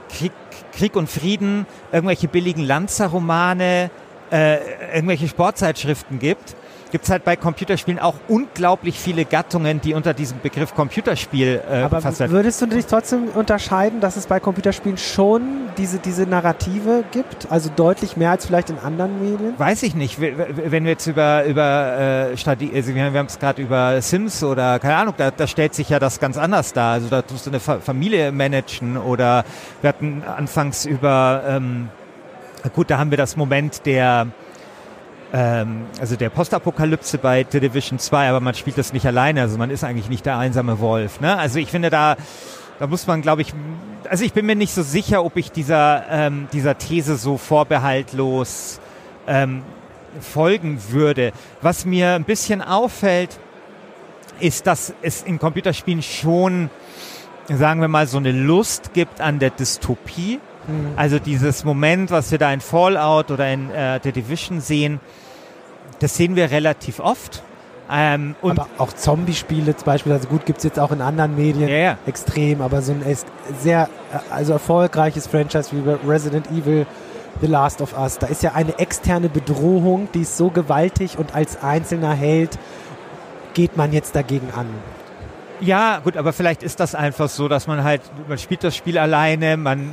[0.10, 0.32] Krieg,
[0.74, 3.92] Krieg und Frieden, irgendwelche billigen Lanzerromane,
[4.32, 4.58] äh,
[4.96, 6.56] irgendwelche Sportzeitschriften gibt,
[6.92, 11.82] gibt es halt bei Computerspielen auch unglaublich viele Gattungen, die unter diesem Begriff Computerspiel äh,
[11.84, 15.42] Aber würdest du dich trotzdem unterscheiden, dass es bei Computerspielen schon
[15.78, 17.50] diese, diese Narrative gibt?
[17.50, 19.54] Also deutlich mehr als vielleicht in anderen Medien?
[19.58, 20.20] Weiß ich nicht.
[20.20, 24.80] Wenn wir jetzt über, über äh, Stati also wir haben es gerade über Sims oder
[24.80, 26.94] keine Ahnung, da, da stellt sich ja das ganz anders dar.
[26.94, 29.46] Also da tust du eine Fa Familie managen oder
[29.82, 31.90] wir hatten anfangs über, ähm,
[32.74, 34.28] gut, da haben wir das Moment der
[35.34, 39.58] ähm, also der Postapokalypse bei The Division 2, aber man spielt das nicht alleine, also
[39.58, 41.22] man ist eigentlich nicht der einsame Wolf.
[41.22, 41.38] Ne?
[41.38, 42.18] Also ich finde da,
[42.80, 43.54] da muss man, glaube ich,
[44.10, 48.80] also ich bin mir nicht so sicher, ob ich dieser, ähm, dieser These so vorbehaltlos
[49.28, 49.62] ähm,
[50.20, 51.32] folgen würde.
[51.62, 53.40] Was mir ein bisschen auffällt,
[54.40, 56.70] ist, dass es in Computerspielen schon,
[57.48, 60.40] sagen wir mal, so eine Lust gibt an der Dystopie.
[60.96, 65.00] Also dieses Moment, was wir da in Fallout oder in äh, The Division sehen,
[66.00, 67.44] das sehen wir relativ oft.
[67.94, 71.76] Ähm, und aber auch Zombie-Spiele beispielsweise, gut, gibt es jetzt auch in anderen Medien Ja,
[71.76, 71.98] ja.
[72.06, 73.04] extrem, aber so ein
[73.60, 76.86] sehr äh, also erfolgreiches Franchise wie Resident Evil,
[77.42, 81.36] The Last of Us, da ist ja eine externe Bedrohung, die ist so gewaltig und
[81.36, 82.58] als einzelner Held
[83.54, 84.68] geht man jetzt dagegen an.
[85.60, 88.98] Ja, gut, aber vielleicht ist das einfach so, dass man halt, man spielt das Spiel
[88.98, 89.92] alleine, man,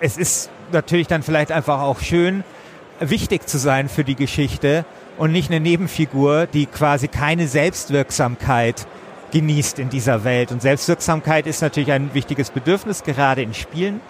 [0.00, 2.42] es ist natürlich dann vielleicht einfach auch schön,
[3.00, 4.84] wichtig zu sein für die Geschichte
[5.18, 8.86] und nicht eine Nebenfigur, die quasi keine Selbstwirksamkeit
[9.32, 10.52] genießt in dieser Welt.
[10.52, 14.00] Und Selbstwirksamkeit ist natürlich ein wichtiges Bedürfnis, gerade in Spielen.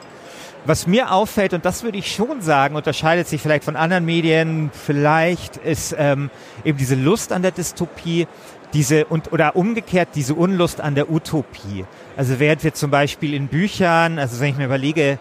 [0.66, 4.70] Was mir auffällt, und das würde ich schon sagen, unterscheidet sich vielleicht von anderen Medien,
[4.72, 6.30] vielleicht ist ähm,
[6.64, 8.26] eben diese Lust an der Dystopie,
[8.72, 11.84] diese und oder umgekehrt diese Unlust an der Utopie.
[12.16, 15.18] Also während wir zum Beispiel in Büchern, also wenn ich mir überlege,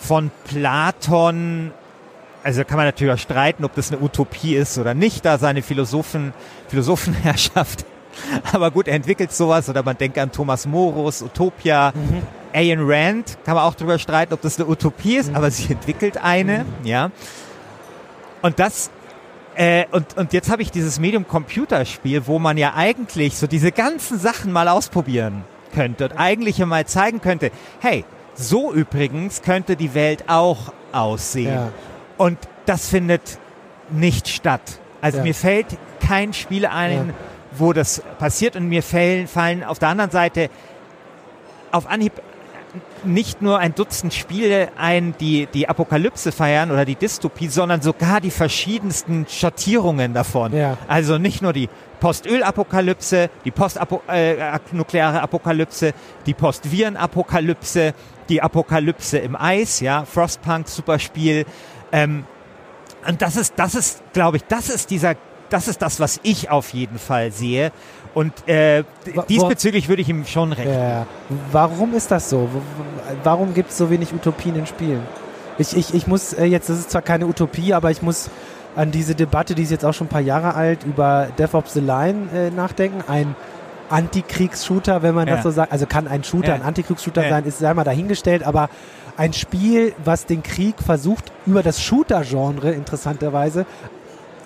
[0.00, 1.72] von Platon,
[2.42, 5.62] also kann man natürlich auch streiten, ob das eine Utopie ist oder nicht, da seine
[5.62, 6.32] Philosophen,
[6.68, 7.84] Philosophenherrschaft.
[8.52, 11.92] Aber gut, er entwickelt sowas oder man denkt an Thomas Morus, Utopia.
[12.52, 16.18] Ayn Rand, kann man auch drüber streiten, ob das eine Utopie ist, aber sie entwickelt
[16.18, 17.12] eine, ja.
[18.42, 18.90] Und das,
[19.54, 23.70] äh, und, und jetzt habe ich dieses Medium Computerspiel, wo man ja eigentlich so diese
[23.70, 28.04] ganzen Sachen mal ausprobieren könnte und eigentlich mal zeigen könnte, hey,
[28.40, 31.52] so übrigens könnte die Welt auch aussehen.
[31.54, 31.72] Ja.
[32.16, 33.38] Und das findet
[33.90, 34.62] nicht statt.
[35.00, 35.24] Also Ja.
[35.24, 35.66] mir fällt
[36.06, 37.14] kein Spiel ein, Ja.
[37.52, 40.50] wo das passiert und mir fallen, fallen auf der anderen Seite
[41.72, 42.12] auf Anhieb
[43.04, 48.20] nicht nur ein Dutzend Spiele ein, die die Apokalypse feiern oder die Dystopie, sondern sogar
[48.20, 50.54] die verschiedensten Schattierungen davon.
[50.54, 50.76] Ja.
[50.88, 51.68] Also nicht nur die
[52.00, 55.92] Postöl-Apokalypse, die postnukleare Apokalypse,
[56.26, 57.94] die Postviren-Apokalypse,
[58.28, 61.44] die Apokalypse im Eis, ja, Frostpunk, super Spiel.
[61.92, 62.24] Ähm,
[63.06, 65.14] und das ist, das ist, glaube ich, das ist dieser,
[65.50, 67.72] das ist das, was ich auf jeden Fall sehe.
[68.14, 68.82] Und äh,
[69.28, 70.68] diesbezüglich würde ich ihm schon recht.
[70.68, 71.06] Ja.
[71.52, 72.48] Warum ist das so?
[73.22, 75.02] Warum gibt es so wenig Utopien in Spielen?
[75.58, 78.30] Ich, ich, ich muss äh, jetzt, das ist zwar keine Utopie, aber ich muss
[78.76, 81.68] an diese Debatte, die ist jetzt auch schon ein paar Jahre alt, über Death of
[81.68, 83.02] the Line äh, nachdenken.
[83.06, 83.34] Ein
[83.90, 85.34] Antikriegsshooter, wenn man Ja.
[85.34, 85.72] das so sagt.
[85.72, 86.54] Also kann ein Shooter Ja.
[86.54, 88.70] ein Antikriegsshooter sein, ist sei mal dahingestellt, aber
[89.16, 93.66] ein Spiel, was den Krieg versucht, über das Shooter-Genre interessanterweise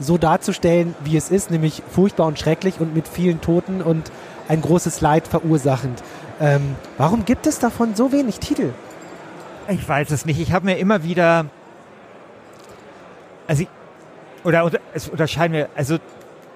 [0.00, 4.10] so darzustellen, wie es ist, nämlich furchtbar und schrecklich und mit vielen Toten und
[4.48, 6.02] ein großes Leid verursachend.
[6.40, 8.72] Ähm, warum gibt es davon so wenig Titel?
[9.68, 10.40] Ich weiß es nicht.
[10.40, 11.46] Ich habe mir immer wieder,
[13.46, 13.68] also ich,
[14.44, 15.98] oder, es unterscheiden wir, also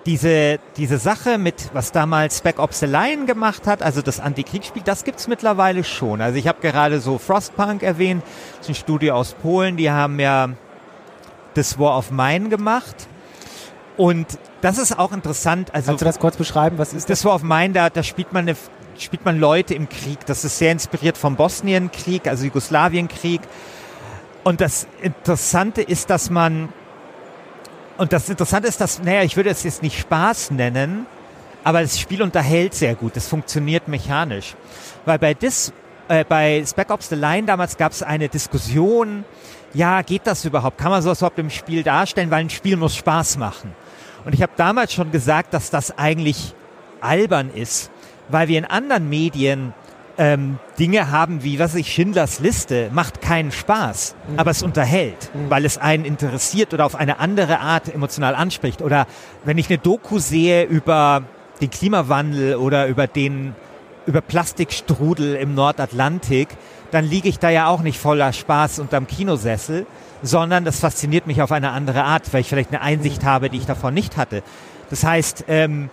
[0.04, 4.82] diese, diese Sache mit, was damals Spec Ops The Line gemacht hat, also das Antikriegsspiel,
[4.84, 6.20] das gibt's mittlerweile schon.
[6.20, 8.22] Also ich habe gerade so Frostpunk erwähnt,
[8.58, 10.48] das ist ein Studio aus Polen, die haben ja
[11.54, 13.08] das War of Mine gemacht.
[13.98, 15.74] Und das ist auch interessant.
[15.74, 16.78] Also Kannst du das kurz beschreiben?
[16.78, 17.18] Was ist das?
[17.18, 18.56] das war auf Main, da, da spielt man eine,
[18.96, 20.24] spielt man Leute im Krieg.
[20.24, 23.42] Das ist sehr inspiriert vom Bosnienkrieg, also Jugoslawienkrieg.
[24.44, 26.70] Und das Interessante ist, dass man
[27.98, 31.06] und das Interessante ist, dass, naja, ich würde es jetzt nicht Spaß nennen,
[31.64, 33.16] aber das Spiel unterhält sehr gut.
[33.16, 34.54] Das funktioniert mechanisch.
[35.04, 35.72] Weil bei Dis,
[36.06, 39.24] äh, bei Spec Ops The Line damals gab es eine Diskussion,
[39.74, 40.78] ja, geht das überhaupt?
[40.78, 42.30] Kann man sowas überhaupt im Spiel darstellen?
[42.30, 43.74] Weil ein Spiel muss Spaß machen.
[44.24, 46.54] Und ich habe damals schon gesagt, dass das eigentlich
[47.00, 47.90] albern ist,
[48.28, 49.72] weil wir in anderen Medien
[50.18, 55.64] ähm, Dinge haben wie, was ich, Schindlers Liste, macht keinen Spaß, aber es unterhält, weil
[55.64, 58.82] es einen interessiert oder auf eine andere Art emotional anspricht.
[58.82, 59.06] Oder
[59.44, 61.22] wenn ich eine Doku sehe über
[61.60, 63.54] den Klimawandel oder über den
[64.06, 66.48] über Plastikstrudel im Nordatlantik,
[66.90, 69.86] dann liege ich da ja auch nicht voller Spaß unterm Kinosessel,
[70.22, 73.58] sondern das fasziniert mich auf eine andere Art, weil ich vielleicht eine Einsicht habe, die
[73.58, 74.42] ich davon nicht hatte.
[74.90, 75.90] Das heißt, ähm,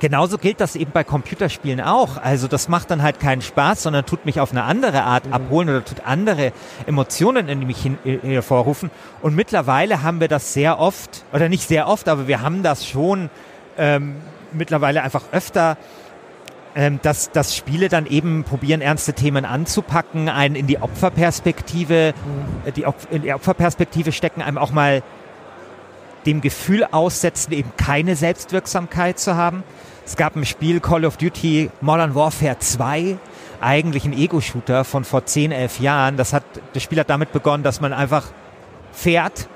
[0.00, 2.16] genauso gilt das eben bei Computerspielen auch.
[2.18, 5.32] Also das macht dann halt keinen Spaß, sondern tut mich auf eine andere Art mhm.
[5.32, 6.52] abholen oder tut andere
[6.86, 8.90] Emotionen in mich hin, äh, hervorrufen.
[9.22, 12.86] Und mittlerweile haben wir das sehr oft, oder nicht sehr oft, aber wir haben das
[12.86, 13.30] schon
[13.78, 14.16] ähm,
[14.52, 15.76] mittlerweile einfach öfter,
[16.76, 22.72] ähm, dass, dass Spiele dann eben probieren, ernste Themen anzupacken, einen in die Opferperspektive, mhm.
[22.74, 25.02] die Op in die Opferperspektive stecken, einem auch mal
[26.26, 29.62] dem Gefühl aussetzen, eben keine Selbstwirksamkeit zu haben.
[30.04, 33.16] Es gab ein Spiel Call of Duty Modern Warfare 2,
[33.62, 36.18] eigentlich ein Ego-Shooter von vor 10, 11 Jahren.
[36.18, 38.24] Das, hat, das Spiel hat damit begonnen, dass man einfach
[38.92, 39.48] fährt,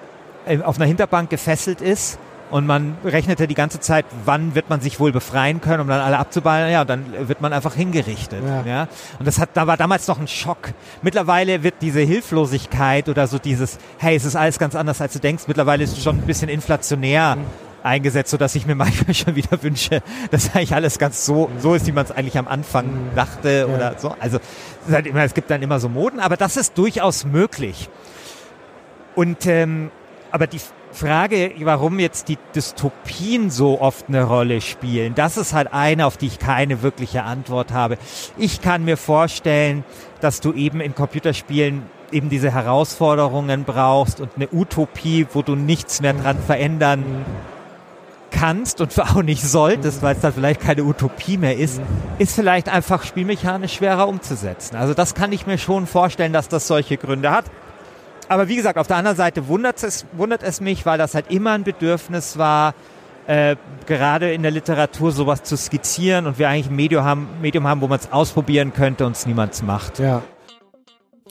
[0.47, 2.19] äh, auf einer Hinterbank gefesselt ist
[2.51, 6.01] und man rechnete die ganze Zeit, wann wird man sich wohl befreien können, um dann
[6.01, 6.73] alle abzuballen.
[6.73, 8.43] Ja, dann wird man einfach hingerichtet.
[8.45, 8.63] Ja.
[8.65, 8.89] ja.
[9.19, 10.73] Und das hat, da war damals noch ein Schock.
[11.03, 15.21] Mittlerweile wird diese Hilflosigkeit oder so dieses, hey, es ist alles ganz anders, als du
[15.21, 15.45] denkst.
[15.47, 17.37] Mittlerweile ist es schon ein bisschen inflationär.
[17.37, 21.51] Mhm eingesetzt, so dass ich mir manchmal schon wieder wünsche, dass eigentlich alles ganz so,
[21.59, 23.15] so ist, wie man es eigentlich am Anfang mhm.
[23.15, 23.75] dachte ja.
[23.75, 24.15] oder so.
[24.21, 24.39] Also
[24.87, 27.89] es, halt es gibt dann immer so Moden, aber das ist durchaus möglich.
[29.15, 29.91] Und ähm,
[30.31, 30.61] aber die
[30.93, 36.17] Frage, warum jetzt die Dystopien so oft eine Rolle spielen, das ist halt eine, auf
[36.17, 37.97] die ich keine wirkliche Antwort habe.
[38.37, 39.85] Ich kann mir vorstellen,
[40.21, 46.01] dass du eben in Computerspielen eben diese Herausforderungen brauchst und eine Utopie, wo du nichts
[46.01, 47.05] mehr dran verändern
[48.31, 51.81] kannst und auch nicht solltest, weil es dann vielleicht keine Utopie mehr ist,
[52.19, 54.77] ist vielleicht einfach spielmechanisch schwerer umzusetzen.
[54.77, 57.45] Also das kann ich mir schon vorstellen, dass das solche Gründe hat.
[58.31, 61.33] Aber wie gesagt, auf der anderen Seite wundert es, wundert es mich, weil das halt
[61.33, 62.77] immer ein Bedürfnis war,
[63.27, 67.67] äh, gerade in der Literatur sowas zu skizzieren und wir eigentlich ein Medium haben, Medium
[67.67, 69.99] haben wo man es ausprobieren könnte und es niemand macht.
[69.99, 70.23] Ja.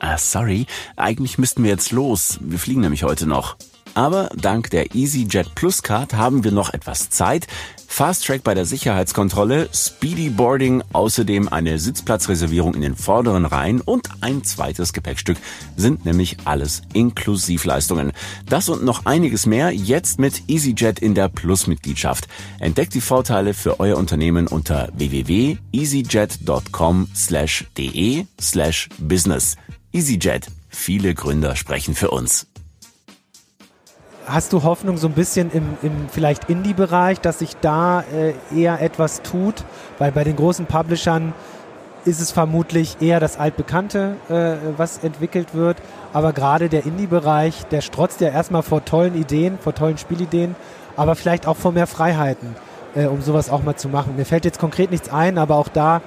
[0.02, 0.66] Ah, sorry,
[0.98, 2.38] eigentlich müssten wir jetzt los.
[2.42, 3.56] Wir fliegen nämlich heute noch.
[3.94, 7.48] Aber dank der EasyJet Plus Card haben wir noch etwas Zeit.
[7.92, 14.08] Fast Track bei der Sicherheitskontrolle, Speedy Boarding, außerdem eine Sitzplatzreservierung in den vorderen Reihen und
[14.22, 15.38] ein zweites Gepäckstück
[15.76, 18.14] sind nämlich alles Inklusivleistungen.
[18.46, 22.30] Das und noch einiges mehr jetzt mit EasyJet in der Plus-Mitgliedschaft.
[22.60, 29.58] Entdeckt die Vorteile für euer Unternehmen unter www.easyjet.com slash de slash business.
[29.92, 30.48] EasyJet.
[30.70, 32.48] Viele Gründer sprechen für uns
[34.32, 38.82] hast du Hoffnung so ein bisschen im, im vielleicht Indie-Bereich, dass sich da äh, eher
[38.82, 39.64] etwas tut?
[39.98, 41.34] Weil bei den großen Publishern
[42.06, 45.78] ist es vermutlich eher das Altbekannte, äh, was entwickelt wird.
[46.14, 50.56] Aber gerade der Indie-Bereich, der strotzt ja erstmal vor tollen Ideen, vor tollen Spielideen,
[50.96, 52.56] aber vielleicht auch vor mehr Freiheiten,
[52.96, 54.16] äh, um sowas auch mal zu machen.
[54.16, 56.02] Mir fällt jetzt konkret nichts ein, aber auch da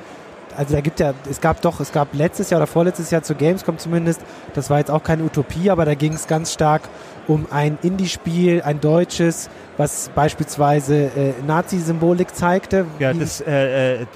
[0.56, 3.34] also da gibt ja, es gab doch, es gab letztes Jahr oder vorletztes Jahr zu
[3.34, 4.20] Gamescom zumindest,
[4.54, 7.11] das war jetzt auch keine Utopie, aber da ging es ganz stark um
[7.50, 12.86] ein Indie-Spiel, ein deutsches, was beispielsweise äh, Nazi-Symbolik zeigte.
[12.98, 14.06] Ja, das äh, äh,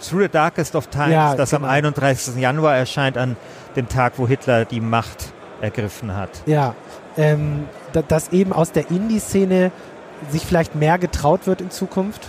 [0.00, 1.64] Through the Darkest of Times, ja, das genau.
[1.64, 2.36] am 31.
[2.36, 3.36] Januar erscheint, an
[3.76, 6.30] dem Tag, wo Hitler die Macht ergriffen hat.
[6.46, 6.74] Ja,
[7.16, 7.64] ähm,
[8.08, 9.70] dass eben aus der Indie-Szene
[10.30, 12.28] sich vielleicht mehr getraut wird in Zukunft?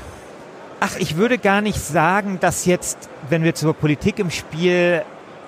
[0.79, 5.03] Ach, ich würde gar nicht sagen, dass jetzt, wenn wir zur Politik im Spiel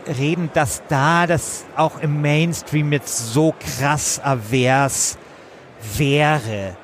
[0.07, 5.17] reden, dass da das auch im Mainstream jetzt so krass avers
[5.97, 6.75] wäre.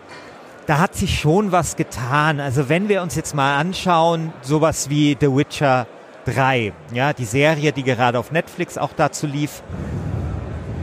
[0.68, 2.40] Da hat sich schon was getan.
[2.40, 5.88] Also wenn wir uns jetzt mal anschauen, sowas wie The Witcher
[6.26, 9.64] 3, ja, die Serie, die gerade auf Netflix auch dazu lief,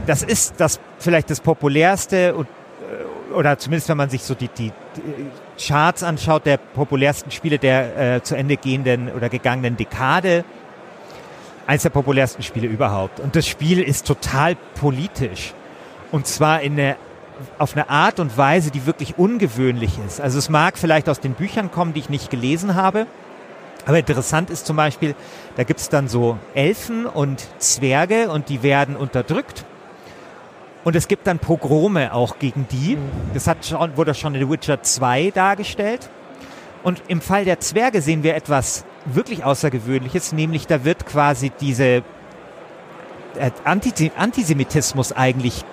[0.05, 4.47] das ist das vielleicht das populärste und äh, oder zumindest wenn man sich so die,
[4.47, 4.71] die,
[5.59, 10.45] Charts anschaut der populärsten Spiele der äh, zu Ende gehenden oder gegangenen Dekade,
[11.69, 13.19] eines der populärsten Spiele überhaupt.
[13.19, 15.53] Und das Spiel ist total politisch.
[16.11, 16.95] Und zwar in eine,
[17.59, 20.19] auf eine Art und Weise, die wirklich ungewöhnlich ist.
[20.19, 23.05] Also es mag vielleicht aus den Büchern kommen, die ich nicht gelesen habe.
[23.85, 25.13] Aber interessant ist zum Beispiel,
[25.57, 29.63] da gibt es dann so Elfen und Zwerge und die werden unterdrückt
[30.83, 32.97] und es gibt dann Pogrome auch gegen die.
[33.35, 36.09] Das hat schon, wurde schon in The Witcher 2 dargestellt.
[36.81, 42.03] Und im Fall der Zwerge sehen wir etwas wirklich Außergewöhnliches, nämlich da wird quasi diese
[43.37, 45.63] äh, Antisemitismus eigentlich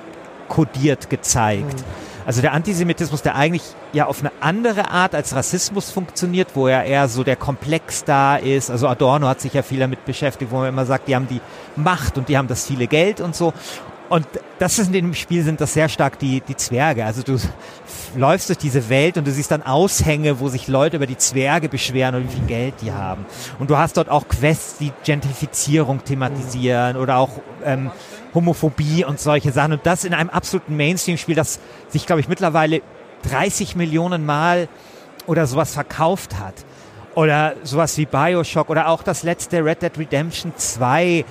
[0.49, 1.81] kodiert gezeigt.
[1.81, 2.07] Mhm.
[2.27, 3.63] Also der Antisemitismus, der eigentlich
[3.93, 8.37] ja auf eine andere Art als Rassismus funktioniert, wo er eher so der Komplex da
[8.37, 8.69] ist.
[8.69, 11.41] Also Adorno hat sich ja viel damit beschäftigt, wo man immer sagt, die haben die
[11.77, 13.53] Macht und die haben das viele Geld und so.
[14.09, 14.27] Und
[14.59, 17.05] das ist in dem Spiel sind das sehr stark die, die Zwerge.
[17.05, 17.39] Also du
[18.17, 21.69] läufst durch diese Welt und du siehst dann Aushänge, wo sich Leute über die Zwerge
[21.69, 23.27] beschweren und wie viel Geld die haben.
[23.59, 27.31] Und du hast dort auch Quests, die Gentrifizierung thematisieren oder auch
[27.65, 27.91] ähm,
[28.33, 29.73] Homophobie und solche Sachen.
[29.73, 32.83] Und das in einem absoluten Mainstream-Spiel, das sich, glaube ich, mittlerweile
[33.29, 34.69] 30 Millionen Mal
[35.27, 36.55] oder sowas verkauft hat.
[37.17, 41.25] Oder sowas wie Bioshock oder auch das letzte Red Dead Redemption 2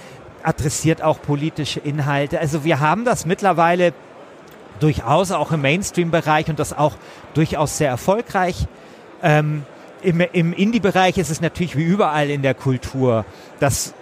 [0.45, 2.39] adressiert auch politische Inhalte.
[2.39, 3.93] Also wir haben das mittlerweile
[4.79, 6.93] durchaus auch im Mainstream-Bereich und das auch
[7.33, 8.67] durchaus sehr erfolgreich.
[9.23, 9.63] Ähm,
[10.01, 13.25] Im im Indie-Bereich ist es natürlich wie überall in der Kultur,
[13.59, 13.93] dass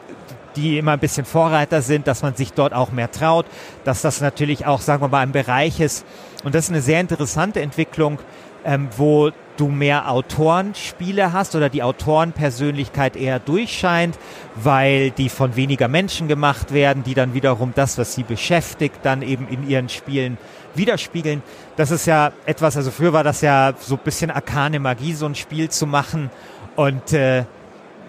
[0.56, 3.46] die immer ein bisschen Vorreiter sind, dass man sich dort auch mehr traut,
[3.86, 6.06] dass das natürlich auch, sagen wir mal, ein Bereich ist.
[6.44, 8.20] Und das ist eine sehr interessante Entwicklung,
[8.66, 14.18] ähm, wo du mehr Autorenspiele hast oder die Autorenpersönlichkeit eher durchscheint,
[14.56, 19.22] weil die von weniger Menschen gemacht werden, die dann wiederum das, was sie beschäftigt, dann
[19.22, 20.38] eben in ihren Spielen
[20.76, 21.44] widerspiegeln.
[21.76, 25.26] Das ist ja etwas, also früher war das ja so ein bisschen arkane Magie, so
[25.26, 26.32] ein Spiel zu machen
[26.76, 27.44] und äh,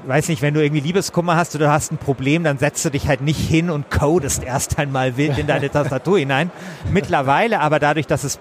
[0.06, 3.08] weiß nicht, wenn du irgendwie Liebeskummer hast oder hast ein Problem, dann setzt du dich
[3.08, 6.50] halt nicht hin und codest erst einmal wild in deine Tastatur hinein.
[6.90, 8.38] Mittlerweile aber dadurch, dass es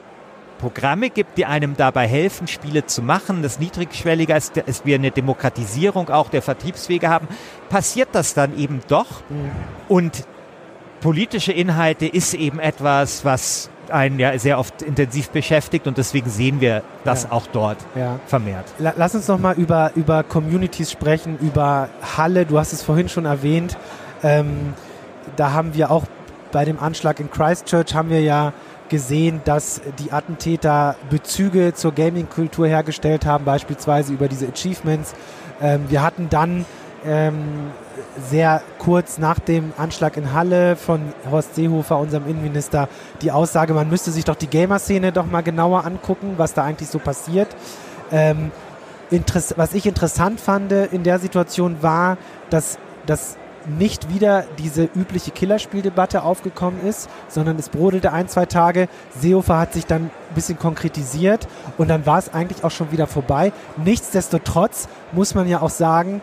[0.63, 5.11] Programme gibt, die einem dabei helfen, Spiele zu machen, das niedrigschwelliger ist, ist wir eine
[5.11, 7.27] Demokratisierung auch der Vertriebswege haben,
[7.67, 9.07] passiert das dann eben doch.
[9.27, 9.51] Mhm.
[9.89, 10.23] Und
[11.01, 16.61] politische Inhalte ist eben etwas, was einen ja sehr oft intensiv beschäftigt und deswegen sehen
[16.61, 17.33] wir das ja.
[17.33, 18.21] auch dort ja.
[18.25, 18.65] vermehrt.
[18.79, 23.25] Lass uns noch mal über, über Communities sprechen, über Halle, du hast es vorhin schon
[23.25, 23.77] erwähnt.
[24.23, 24.73] Ähm,
[25.35, 26.05] da haben wir auch
[26.53, 28.53] bei dem Anschlag in Christchurch haben wir ja
[28.93, 35.15] gesehen, dass die Attentäter Bezüge zur Gaming-Kultur hergestellt haben, beispielsweise über diese Achievements.
[35.59, 36.63] Ähm, wir hatten dann
[37.03, 37.71] ähm,
[38.29, 41.01] sehr kurz nach dem Anschlag in Halle von
[41.31, 42.87] Horst Seehofer, unserem Innenminister,
[43.23, 46.89] die Aussage, man müsste sich doch die Gamer-Szene doch mal genauer angucken, was da eigentlich
[46.89, 47.47] so passiert.
[48.11, 48.51] Ähm,
[49.55, 52.17] was ich interessant fand in der Situation war,
[52.51, 52.77] dass,
[53.07, 58.87] dass nicht wieder diese übliche Killerspieldebatte aufgekommen ist, sondern es brodelte ein, zwei Tage.
[59.17, 61.47] Seehofer hat sich dann ein bisschen konkretisiert
[61.77, 63.51] und dann war es eigentlich auch schon wieder vorbei.
[63.77, 66.21] Nichtsdestotrotz muss man ja auch sagen,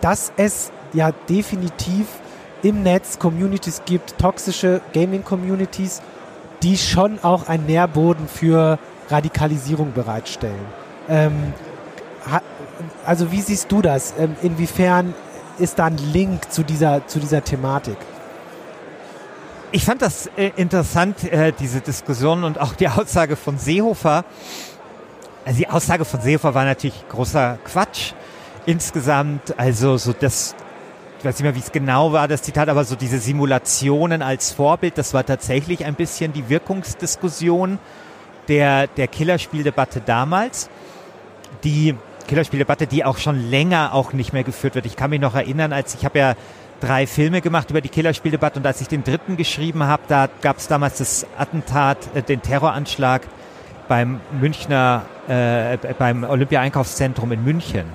[0.00, 2.06] dass es ja definitiv
[2.62, 6.02] im Netz Communities gibt, toxische Gaming-Communities,
[6.62, 8.78] die schon auch einen Nährboden für
[9.10, 10.66] Radikalisierung bereitstellen.
[11.08, 11.52] Ähm,
[13.04, 14.14] also wie siehst du das?
[14.18, 15.14] Ähm, inwiefern
[15.58, 17.96] ist da ein Link zu dieser, zu dieser Thematik?
[19.70, 24.24] Ich fand das äh, interessant, äh, diese Diskussion und auch die Aussage von Seehofer.
[25.44, 28.12] Also die Aussage von Seehofer war natürlich großer Quatsch
[28.64, 29.58] insgesamt.
[29.58, 30.54] Also so das,
[31.18, 34.52] ich weiß nicht mehr, wie es genau war, das Zitat, aber so diese Simulationen als
[34.52, 37.78] Vorbild, das war tatsächlich ein bisschen die Wirkungsdiskussion
[38.48, 40.70] der, der Killerspieldebatte damals.
[41.62, 41.94] Die
[42.28, 44.86] Killerspieldebatte, die auch schon länger auch nicht mehr geführt wird.
[44.86, 46.34] Ich kann mich noch erinnern, als ich habe ja
[46.80, 50.58] drei Filme gemacht über die Killerspieldebatte und als ich den dritten geschrieben habe, da gab
[50.58, 53.22] es damals das Attentat, äh, den Terroranschlag
[53.88, 57.86] beim Münchner, äh, beim Olympia-Einkaufszentrum in München.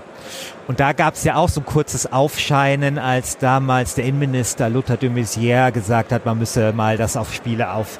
[0.67, 4.97] Und da gab es ja auch so ein kurzes Aufscheinen, als damals der Innenminister Lothar
[4.97, 7.99] de Maizière gesagt hat, man müsse mal das auf Spiele auf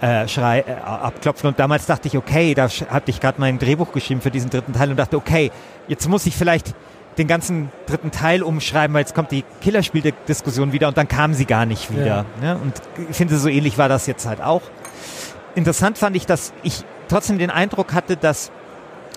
[0.00, 1.48] äh, schrei, äh, abklopfen.
[1.48, 4.72] Und damals dachte ich, okay, da hatte ich gerade mein Drehbuch geschrieben für diesen dritten
[4.72, 5.50] Teil und dachte, okay,
[5.88, 6.74] jetzt muss ich vielleicht
[7.18, 11.46] den ganzen dritten Teil umschreiben, weil jetzt kommt die Killerspiel-Diskussion wieder und dann kam sie
[11.46, 12.24] gar nicht wieder.
[12.40, 12.54] Ja.
[12.54, 12.60] Ne?
[12.62, 12.74] Und
[13.10, 14.62] ich finde, so ähnlich war das jetzt halt auch.
[15.56, 18.52] Interessant fand ich, dass ich trotzdem den Eindruck hatte, dass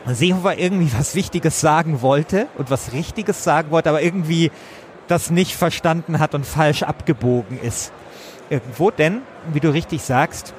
[0.08, 4.52] Seehofer irgendwie was Wichtiges sagen wollte und was Richtiges sagen wollte, aber irgendwie
[5.08, 7.91] das nicht verstanden hat und falsch abgebogen ist.
[8.50, 9.22] Irgendwo, denn,
[9.54, 10.56] wie du richtig sagst,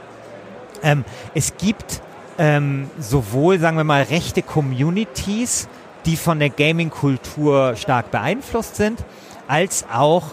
[0.83, 2.01] ähm, es gibt
[2.39, 5.69] ähm, sowohl, sagen wir mal, rechte Communities,
[6.07, 9.05] die von der Gaming-Kultur stark beeinflusst sind,
[9.47, 10.25] als auch,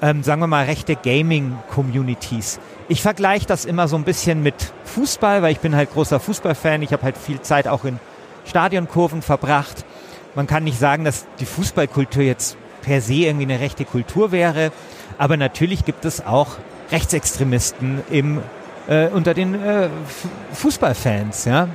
[0.00, 2.58] ähm, sagen wir mal, rechte Gaming-Communities.
[2.88, 6.82] Ich vergleiche das immer so ein bisschen mit Fußball, weil ich bin halt großer Fußballfan.
[6.82, 8.00] Ich habe halt viel Zeit auch in
[8.44, 9.84] Stadionkurven verbracht.
[10.34, 14.72] Man kann nicht sagen, dass die Fußballkultur jetzt per se irgendwie eine rechte Kultur wäre,
[15.18, 16.56] aber natürlich gibt es auch
[16.90, 18.42] Rechtsextremisten im
[18.88, 19.88] äh, unter den äh,
[20.52, 21.68] Fußballfans, ja.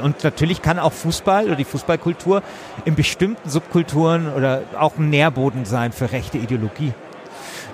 [0.00, 2.42] Und natürlich kann auch Fußball oder die Fußballkultur
[2.84, 6.92] in bestimmten Subkulturen oder auch ein Nährboden sein für rechte Ideologie.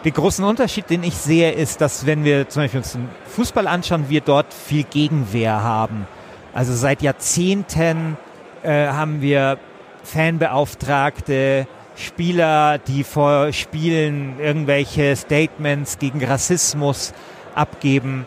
[0.05, 3.67] Den großen Unterschied, den ich sehe, ist, dass wenn wir zum Beispiel uns den Fußball
[3.67, 6.09] anschauen, wir dort viel Gegenwehr haben.
[6.55, 8.17] Also seit Jahrzehnten
[8.63, 9.59] äh, haben wir
[10.03, 17.13] Fanbeauftragte, Spieler, die vor Spielen irgendwelche Statements gegen Rassismus
[17.55, 18.27] abgeben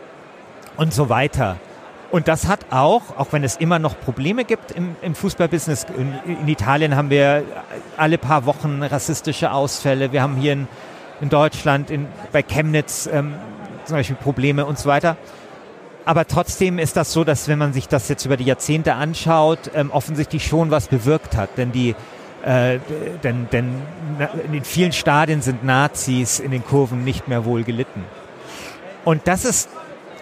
[0.78, 1.58] und so weiter.
[2.12, 6.14] Und das hat auch, auch wenn es immer noch Probleme gibt im, im Fußballbusiness, in,
[6.42, 7.44] in, Italien haben wir
[7.98, 10.12] alle paar Wochen rassistische Ausfälle.
[10.12, 10.68] Wir haben hier in,
[11.20, 13.34] in Deutschland, in, bei Chemnitz ähm,
[13.86, 15.18] zum Beispiel Probleme und so weiter.
[16.06, 19.72] aber trotzdem ist das so, dass wenn man sich das jetzt über die Jahrzehnte anschaut,
[19.74, 21.58] ähm, offensichtlich schon was bewirkt hat.
[21.58, 21.96] Denn die
[22.46, 22.80] äh,
[23.24, 23.82] denn, denn
[24.54, 28.04] in vielen Stadien sind Nazis in den Kurven nicht mehr wohl gelitten.
[29.04, 29.68] Und das ist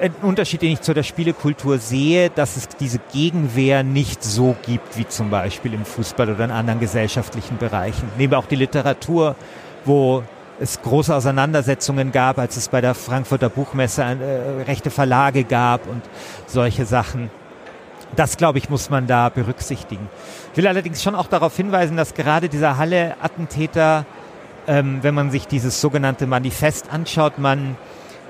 [0.04, 4.98] ein Unterschied, den ich zu der Spielekultur sehe, dass es diese Gegenwehr nicht so gibt
[4.98, 8.10] wie zum Beispiel im Fußball oder in anderen gesellschaftlichen Bereichen.
[8.18, 9.38] Nehmen auch die Literatur,
[9.86, 10.24] wo
[10.60, 16.02] es große Auseinandersetzungen gab, als es bei der Frankfurter Buchmesse äh, rechte Verlage gab und
[16.48, 17.32] solche Sachen.
[18.18, 20.10] Das, glaube ich, muss man da berücksichtigen.
[20.52, 24.06] Ich will allerdings schon auch darauf hinweisen, dass gerade dieser Halle-Attentäter,
[24.68, 27.78] ähm, wenn man sich dieses sogenannte Manifest anschaut, man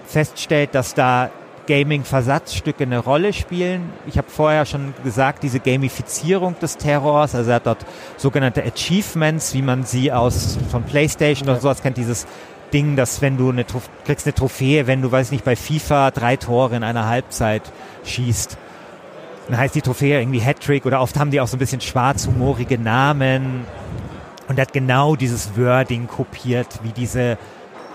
[0.06, 1.32] feststellt, dass da
[1.68, 3.90] Gaming-Versatzstücke eine Rolle spielen.
[4.06, 7.86] Ich habe vorher schon gesagt, diese Gamifizierung des Terrors, also er hat dort
[8.18, 12.28] sogenannte Achievements, wie man sie aus von PlayStation oder sowas kennt, dieses
[12.74, 13.66] Ding, dass wenn du eine
[14.06, 17.62] kriegst eine Trophäe, wenn du, weiß nicht, bei FIFA drei Tore in einer Halbzeit
[18.04, 18.58] schießt.
[19.48, 22.80] Dann heißt die Trophäe irgendwie Hattrick oder oft haben die auch so ein bisschen schwarzhumorige
[22.80, 23.66] Namen.
[24.48, 27.38] Und er hat genau dieses Wording kopiert, wie diese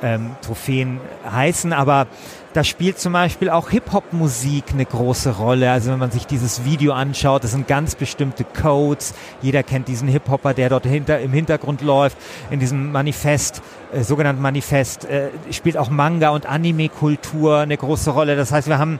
[0.03, 1.01] ähm, Trophäen
[1.31, 1.73] heißen.
[1.73, 2.07] Aber
[2.55, 5.71] da spielt zum Beispiel auch Hip-Hop-Musik eine große Rolle.
[5.71, 9.13] Also wenn man sich dieses Video anschaut, das sind ganz bestimmte Codes.
[9.43, 12.17] Jeder kennt diesen Hip-Hopper, der dort hinter, im Hintergrund läuft.
[12.51, 13.61] In diesem Manifest,
[13.93, 18.35] äh, sogenannten Manifest, äh, spielt auch Manga- und Anime-Kultur eine große Rolle.
[18.35, 18.99] Das heißt, wir haben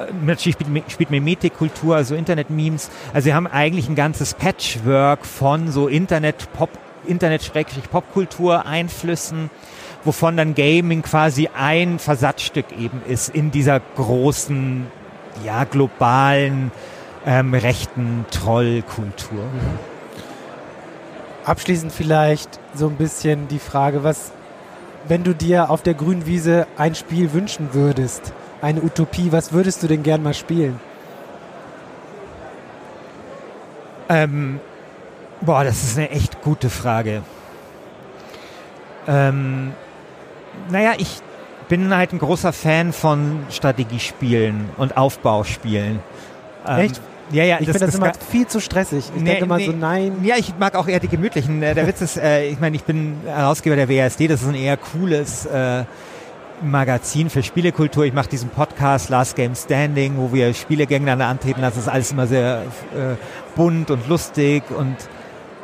[0.00, 2.90] äh, natürlich spielt, spielt Mimetik-Kultur, also Internet-Memes.
[3.14, 6.70] Also wir haben eigentlich ein ganzes Patchwork von so Internet-Pop,
[7.06, 9.48] Internet-Popkultur-Einflüssen
[10.04, 14.86] wovon dann Gaming quasi ein Versatzstück eben ist in dieser großen,
[15.44, 16.72] ja, globalen,
[17.26, 19.44] ähm, rechten Trollkultur.
[19.44, 19.78] Mhm.
[21.44, 24.32] Abschließend vielleicht so ein bisschen die Frage, was,
[25.08, 28.32] wenn du dir auf der grünen Wiese ein Spiel wünschen würdest,
[28.62, 30.78] eine Utopie, was würdest du denn gern mal spielen?
[34.08, 34.60] Ähm,
[35.40, 37.22] boah, das ist eine echt gute Frage.
[39.06, 39.72] Ähm,
[40.70, 41.20] naja, ich
[41.68, 46.00] bin halt ein großer Fan von Strategiespielen und Aufbauspielen.
[46.66, 47.00] Ähm, Echt?
[47.32, 49.04] Ja, ja, ich finde das, das immer viel zu stressig.
[49.14, 50.24] Ich nee, denke mal nee, so, nein.
[50.24, 51.62] Ja, ich mag auch eher die gemütlichen.
[51.62, 54.56] Äh, der Witz ist, äh, ich meine, ich bin Herausgeber der WASD, das ist ein
[54.56, 55.84] eher cooles äh,
[56.62, 58.04] Magazin für Spielekultur.
[58.04, 61.62] Ich mache diesen Podcast Last Game Standing, wo wir Spiele gegeneinander antreten.
[61.62, 62.62] Das ist alles immer sehr
[62.94, 63.14] äh,
[63.54, 64.96] bunt und lustig und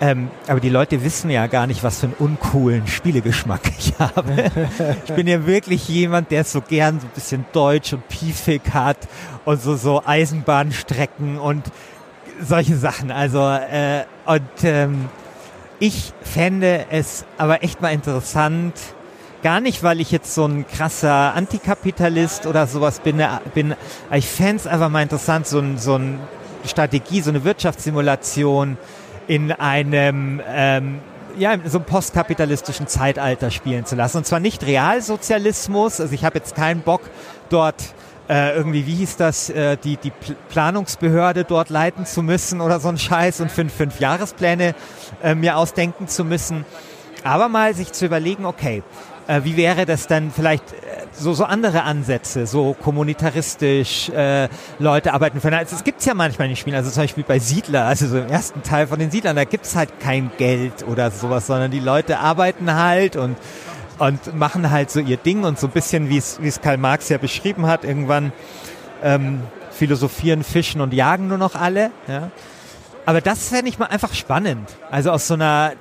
[0.00, 4.50] ähm, aber die Leute wissen ja gar nicht, was für einen uncoolen Spielegeschmack ich habe.
[5.06, 8.98] ich bin ja wirklich jemand, der so gern so ein bisschen deutsch und piefig hat
[9.44, 11.64] und so, so Eisenbahnstrecken und
[12.40, 13.10] solche Sachen.
[13.10, 15.08] Also, äh, und ähm,
[15.78, 18.74] ich fände es aber echt mal interessant,
[19.42, 23.74] gar nicht, weil ich jetzt so ein krasser Antikapitalist oder sowas bin, äh, bin
[24.12, 26.18] ich fände es einfach mal interessant, so ein, so ein
[26.66, 28.76] Strategie, so eine Wirtschaftssimulation,
[29.26, 31.00] in einem ähm,
[31.38, 34.18] ja, in so einem postkapitalistischen Zeitalter spielen zu lassen.
[34.18, 37.02] Und zwar nicht Realsozialismus, also ich habe jetzt keinen Bock
[37.50, 37.94] dort
[38.28, 40.12] äh, irgendwie, wie hieß das, äh, die, die
[40.48, 44.74] Planungsbehörde dort leiten zu müssen oder so ein Scheiß und fünf, fünf Jahrespläne
[45.22, 46.64] äh, mir ausdenken zu müssen.
[47.22, 48.82] Aber mal sich zu überlegen, okay,
[49.26, 50.64] äh, wie wäre das dann vielleicht
[51.18, 54.48] so, so andere Ansätze, so kommunitaristisch äh,
[54.78, 55.56] Leute arbeiten können.
[55.56, 58.18] Also es gibt's ja manchmal in den Spielen, also zum Beispiel bei Siedler, also so
[58.18, 61.80] im ersten Teil von den Siedlern, da gibt's halt kein Geld oder sowas, sondern die
[61.80, 63.36] Leute arbeiten halt und
[63.98, 66.76] und machen halt so ihr Ding und so ein bisschen, wie es wie es Karl
[66.76, 68.32] Marx ja beschrieben hat, irgendwann
[69.02, 71.90] ähm, philosophieren, fischen und jagen nur noch alle.
[72.06, 72.30] Ja.
[73.06, 74.68] Aber das fände ich mal einfach spannend.
[74.90, 75.72] Also aus so einer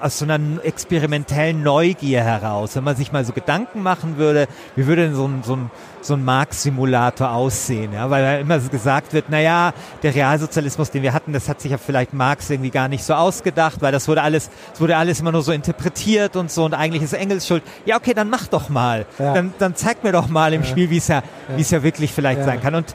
[0.00, 2.76] aus so einer experimentellen Neugier heraus.
[2.76, 5.70] Wenn man sich mal so Gedanken machen würde, wie würde denn so ein, so ein,
[6.00, 7.92] so ein Marx-Simulator aussehen?
[7.92, 8.10] Ja?
[8.10, 9.72] Weil immer so gesagt wird, naja,
[10.02, 13.14] der Realsozialismus, den wir hatten, das hat sich ja vielleicht Marx irgendwie gar nicht so
[13.14, 16.74] ausgedacht, weil das wurde alles, es wurde alles immer nur so interpretiert und so und
[16.74, 17.62] eigentlich ist Engels schuld.
[17.86, 19.06] Ja, okay, dann mach doch mal.
[19.18, 19.34] Ja.
[19.34, 20.68] Dann, dann zeig mir doch mal im ja.
[20.68, 21.22] Spiel, wie es ja,
[21.56, 22.74] wie es ja wirklich vielleicht sein kann.
[22.74, 22.94] Und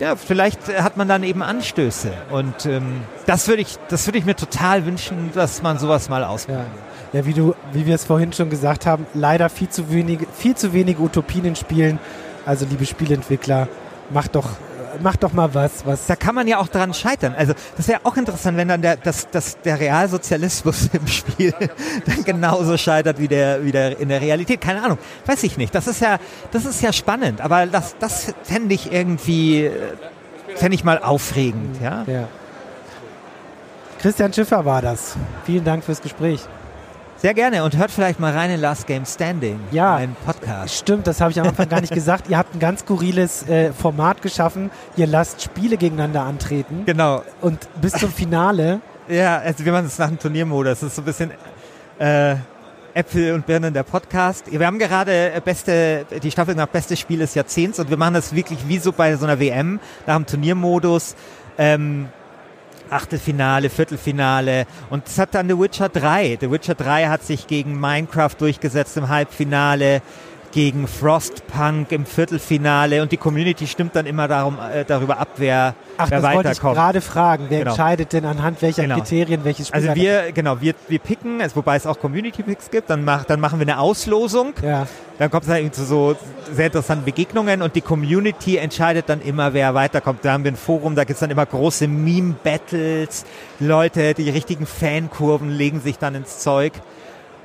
[0.00, 2.12] ja, vielleicht hat man dann eben Anstöße.
[2.30, 6.66] Und ähm, das würde ich, das ich mir total wünschen, dass man sowas mal ausprobiert.
[7.12, 7.20] Ja.
[7.20, 10.56] ja, wie du, wie wir es vorhin schon gesagt haben, leider viel zu wenige, viel
[10.56, 11.98] zu wenige Utopien in Spielen.
[12.44, 13.68] Also liebe Spielentwickler,
[14.10, 14.50] macht doch
[15.02, 16.06] mach doch mal was, was.
[16.06, 17.34] Da kann man ja auch dran scheitern.
[17.36, 21.54] Also das wäre auch interessant, wenn dann der, das, das, der Realsozialismus im Spiel
[22.06, 24.60] dann genauso scheitert wie der, wie der in der Realität.
[24.60, 25.74] Keine Ahnung, weiß ich nicht.
[25.74, 26.18] Das ist ja,
[26.50, 27.40] das ist ja spannend.
[27.40, 29.70] Aber das, das fände ich irgendwie,
[30.56, 31.80] fände ich mal aufregend.
[31.82, 32.04] Ja?
[32.06, 32.28] ja.
[34.00, 35.16] Christian Schiffer war das.
[35.44, 36.40] Vielen Dank fürs Gespräch.
[37.24, 39.96] Sehr gerne und hört vielleicht mal rein in Last Game Standing, Ja.
[39.96, 40.74] ein Podcast.
[40.76, 42.28] Stimmt, das habe ich am Anfang gar nicht gesagt.
[42.28, 44.70] Ihr habt ein ganz skurriles äh, Format geschaffen.
[44.98, 48.82] Ihr lasst Spiele gegeneinander antreten Genau, und bis zum Finale.
[49.08, 50.80] ja, also wir machen es nach dem Turniermodus.
[50.80, 51.30] Das ist so ein bisschen
[51.98, 52.36] äh,
[52.92, 54.44] Äpfel und Birnen der Podcast.
[54.52, 58.12] Wir haben gerade äh, beste, die Staffel nach Bestes Spiel des Jahrzehnts und wir machen
[58.12, 61.16] das wirklich wie so bei so einer WM nach dem Turniermodus.
[61.56, 62.08] Ähm,
[62.94, 66.38] Achtelfinale, Viertelfinale und das hat dann The Witcher 3.
[66.40, 70.00] The Witcher 3 hat sich gegen Minecraft durchgesetzt im Halbfinale,
[70.54, 75.74] gegen Frostpunk im Viertelfinale und die Community stimmt dann immer darum, äh, darüber ab, wer,
[75.98, 76.74] Ach, wer das wollte ich weiterkommt.
[76.76, 77.46] gerade fragen.
[77.48, 77.70] Wer Genau.
[77.72, 78.94] entscheidet denn anhand welcher Genau.
[78.98, 79.80] Kriterien welches Spiel?
[79.88, 83.40] Also wir, genau, wir, wir picken, also wobei es auch Community-Picks gibt, dann, mach, dann
[83.40, 84.86] machen wir eine Auslosung, Ja,
[85.18, 86.14] dann kommt es halt zu so
[86.52, 90.24] sehr interessanten Begegnungen und die Community entscheidet dann immer, wer weiterkommt.
[90.24, 93.24] Da haben wir ein Forum, da gibt es dann immer große Meme-Battles,
[93.58, 96.72] Leute, die richtigen Fankurven legen sich dann ins Zeug.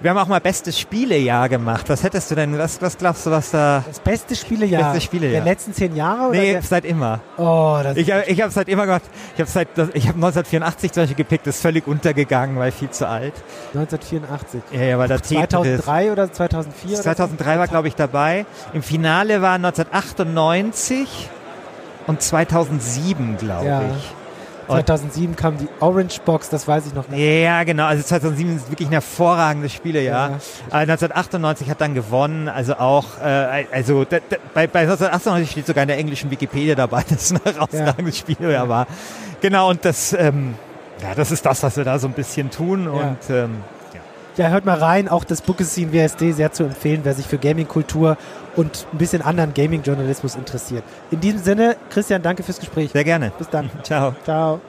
[0.02, 1.90] Wir haben auch mal bestes Spielejahr gemacht.
[1.90, 3.84] Was hättest du denn, was, was glaubst du, was da...
[3.86, 5.44] das beste Spielejahr Beste Spielejahr.
[5.44, 6.30] der letzten zehn Jahre?
[6.30, 7.20] Oder Nee, der, seit immer.
[7.38, 9.02] oh, das Ich, hab- ich habe seit immer gemacht.
[9.36, 13.10] Ich habe seit, ich habe 1984 zum Beispiel gepickt, ist völlig untergegangen, weil viel zu
[13.10, 13.34] alt.
[13.74, 14.62] 1984.
[14.72, 15.38] Ja, ja, weil da Tetris.
[15.50, 16.92] 2003 oder 2004?
[16.94, 18.46] oder 2003 war, glaube ich, dabei.
[18.74, 21.30] Im Finale war 1998
[22.08, 23.82] und 2007, glaube Ja.
[23.98, 24.14] ich.
[24.70, 24.76] So?
[24.76, 27.06] 2007 kam die Orange Box, das weiß ich noch.
[27.12, 27.86] Ja, genau.
[27.86, 29.80] Also 2007 ist wirklich ein hervorragendes.
[29.84, 30.40] Ja.
[30.70, 32.48] Aber 1998 hat dann gewonnen.
[32.48, 36.76] Also auch, äh, also da, da, bei, bei 1998 steht sogar in der englischen Wikipedia
[36.76, 38.88] dabei, dass es ein herausragendes Spielejahr war.
[39.42, 40.56] Genau, und das, ähm,
[41.02, 42.88] ja, das ist das, was wir da so ein bisschen tun.
[42.88, 43.64] Und ähm,
[44.40, 45.10] Ja, hört mal rein.
[45.10, 48.16] Auch das Bookescene WSD sehr zu empfehlen, wer sich für Gaming-Kultur
[48.56, 50.86] und ein bisschen anderen Gaming-Journalismus interessiert.
[51.12, 52.92] In diesem Sinne, Christian, danke fürs Gespräch.
[52.92, 53.34] sehr gerne.
[53.38, 53.70] Bis dann.
[53.84, 54.16] Ciao.
[54.24, 54.62] Ciao.